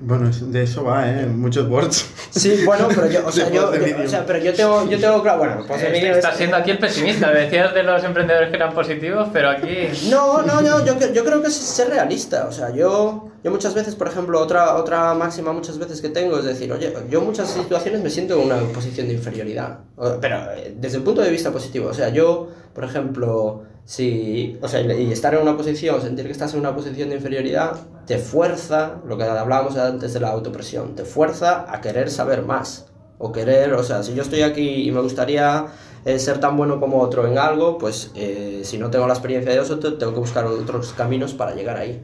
[0.00, 1.26] Bueno, de eso va, ¿eh?
[1.26, 2.06] Muchos boards.
[2.30, 5.38] Sí, bueno, pero yo, o sea, yo, o sea, pero yo tengo, yo tengo claro,
[5.38, 7.28] bueno, post de Eh, Medium es- Estás siendo aquí el pesimista.
[7.28, 9.88] Me decías de los emprendedores que eran positivos, pero aquí.
[10.10, 12.46] No, no, no, yo, yo creo que es ser realista.
[12.48, 16.38] O sea, yo, yo muchas veces, por ejemplo, otra, otra máxima muchas veces que tengo
[16.38, 19.78] es decir, oye, yo en muchas situaciones me siento en una posición de inferioridad.
[20.20, 21.88] Pero eh, desde el punto de vista positivo.
[21.88, 24.58] O sea, yo, por ejemplo, si.
[24.62, 27.76] O sea, y estar en una posición, sentir que estás en una posición de inferioridad,
[28.06, 32.86] te fuerza, lo que hablábamos antes de la autopresión, te fuerza a querer saber más.
[33.18, 35.66] O querer, o sea, si yo estoy aquí y me gustaría
[36.04, 39.52] eh, ser tan bueno como otro en algo, pues eh, si no tengo la experiencia
[39.52, 42.02] de eso, te- tengo que buscar otros caminos para llegar ahí.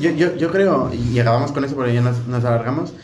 [0.00, 2.94] Yo, yo, yo creo, y acabamos con eso porque ya nos, nos alargamos,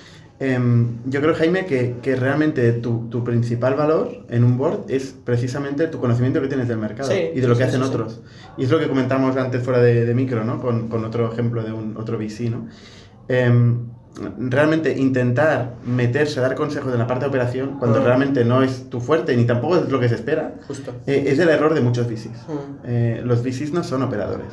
[0.41, 5.15] em, yo creo, Jaime, que, que realmente tu, tu principal valor en un board es
[5.25, 7.89] precisamente tu conocimiento que tienes del mercado Sí, y de lo que sí, hacen sí,
[7.89, 8.21] otros.
[8.57, 10.61] Y es lo que comentamos antes fuera de, de micro, ¿no?
[10.61, 12.67] Con, con otro ejemplo de un otro VC, ¿no?
[13.29, 13.87] Em,
[14.39, 18.05] realmente intentar meterse, dar consejos en la parte de operación, cuando Mm.
[18.05, 20.93] realmente no es tu fuerte, ni tampoco es lo que se espera, Justo.
[21.07, 22.27] eh, es el error de muchos VCs.
[22.49, 22.53] Mm.
[22.87, 24.49] Eh, los VCs no son operadores.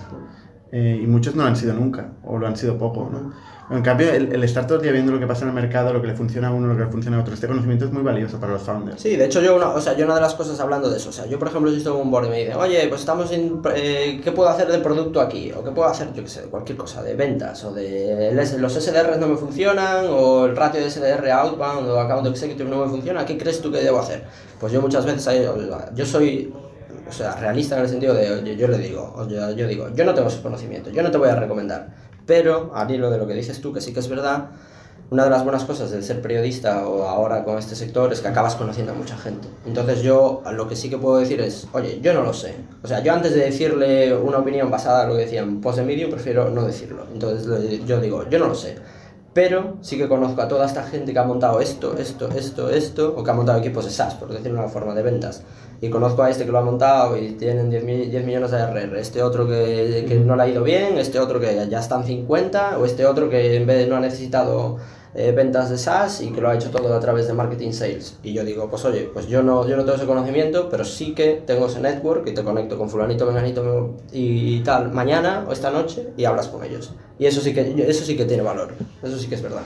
[0.71, 3.31] Eh, y muchos no lo han sido nunca, o lo han sido poco, ¿no?
[3.69, 5.91] En cambio, el, el estar todo el día viendo lo que pasa en el mercado,
[5.91, 7.91] lo que le funciona a uno, lo que le funciona a otro, este conocimiento es
[7.91, 9.01] muy valioso para los founders.
[9.01, 11.09] Sí, de hecho yo una, o sea, yo una de las cosas hablando de eso,
[11.09, 13.01] o sea, yo por ejemplo si estoy en un board y me dicen, oye, pues
[13.01, 15.51] estamos en, eh, ¿qué puedo hacer de producto aquí?
[15.51, 19.17] O qué puedo hacer, yo qué sé, cualquier cosa, de ventas, o de los SDRs
[19.19, 23.25] no me funcionan, o el ratio de SDR outbound o account executive no me funciona,
[23.25, 24.23] ¿qué crees tú que debo hacer?
[24.61, 25.27] Pues yo muchas veces,
[25.93, 26.53] yo soy,
[27.07, 30.05] o sea, realista en el sentido de, oye, yo le digo, yo, yo digo, yo
[30.05, 31.89] no tengo ese conocimiento, yo no te voy a recomendar,
[32.25, 34.49] pero al hilo de lo que dices tú, que sí que es verdad,
[35.09, 38.27] una de las buenas cosas de ser periodista o ahora con este sector es que
[38.27, 39.47] acabas conociendo a mucha gente.
[39.65, 42.55] Entonces yo lo que sí que puedo decir es, oye, yo no lo sé.
[42.83, 45.85] O sea, yo antes de decirle una opinión basada en lo que decían post de
[45.85, 47.05] medio, prefiero no decirlo.
[47.13, 48.77] Entonces yo digo, yo no lo sé.
[49.37, 53.13] Pero sí que conozco a toda esta gente que ha montado esto, esto, esto, esto,
[53.15, 55.43] o que ha montado equipos de SaaS, por decirlo de una forma de ventas.
[55.79, 58.57] Y conozco a este que lo ha montado y tienen 10, mi- 10 millones de
[58.57, 62.03] RR, este otro que, que no le ha ido bien, este otro que ya están
[62.03, 64.77] 50, o este otro que en vez de no ha necesitado
[65.19, 68.17] eh, ventas de SaaS y que lo ha hecho todo a través de marketing sales.
[68.21, 71.15] Y yo digo, pues oye, pues yo no, yo no tengo ese conocimiento, pero sí
[71.15, 75.71] que tengo ese network y te conecto con fulanito, menganito y, tal mañana o esta
[75.71, 76.91] noche y hablas con ellos.
[77.17, 79.63] Y eso sí que, eso sí que tiene valor, eso sí que es verdad.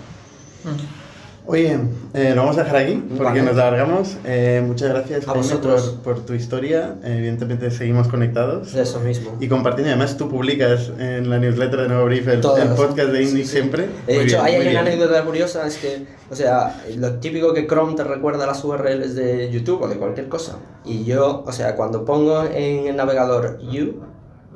[1.51, 1.77] Oye,
[2.13, 3.41] eh, lo vamos a dejar aquí porque Vale.
[3.41, 4.17] nos alargamos.
[4.23, 5.99] Eh, muchas gracias A Jaime, vosotros.
[6.01, 6.95] por, por tu historia.
[7.03, 8.73] Eh, evidentemente seguimos conectados.
[8.73, 9.35] Eso mismo.
[9.41, 13.23] Y compartiendo, además tú publicas en la newsletter de Nuevo Brief el, el podcast de
[13.23, 13.51] Indie Sí, sí.
[13.51, 13.87] siempre.
[14.07, 17.67] De Muy hecho, bien, hay una anécdota curiosa, es que, o sea, lo típico que
[17.67, 20.57] Chrome te recuerda las URLs de YouTube o de cualquier cosa.
[20.85, 24.01] Y yo, o sea, cuando pongo en el navegador you,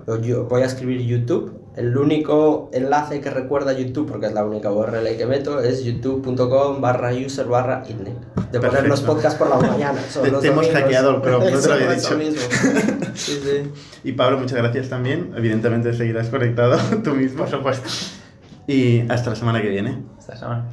[0.08, 4.46] o yo voy a escribir YouTube, el único enlace que recuerda YouTube, porque es la
[4.46, 7.84] única URL que meto, es youtube.com barra user barra.
[7.86, 9.06] De poner los Perfecto.
[9.14, 10.00] podcasts por la mañana.
[10.24, 12.18] Te- los te hemos hackeado el Chrome, no te lo había dicho.
[12.18, 12.42] mismo.
[13.14, 13.72] Sí, sí.
[14.04, 15.32] Y Pablo, muchas gracias también.
[15.36, 17.40] Evidentemente seguirás conectado tú mismo.
[17.40, 17.90] Por supuesto.
[18.68, 20.04] Y hasta la semana que viene.
[20.18, 20.66] Esta semana.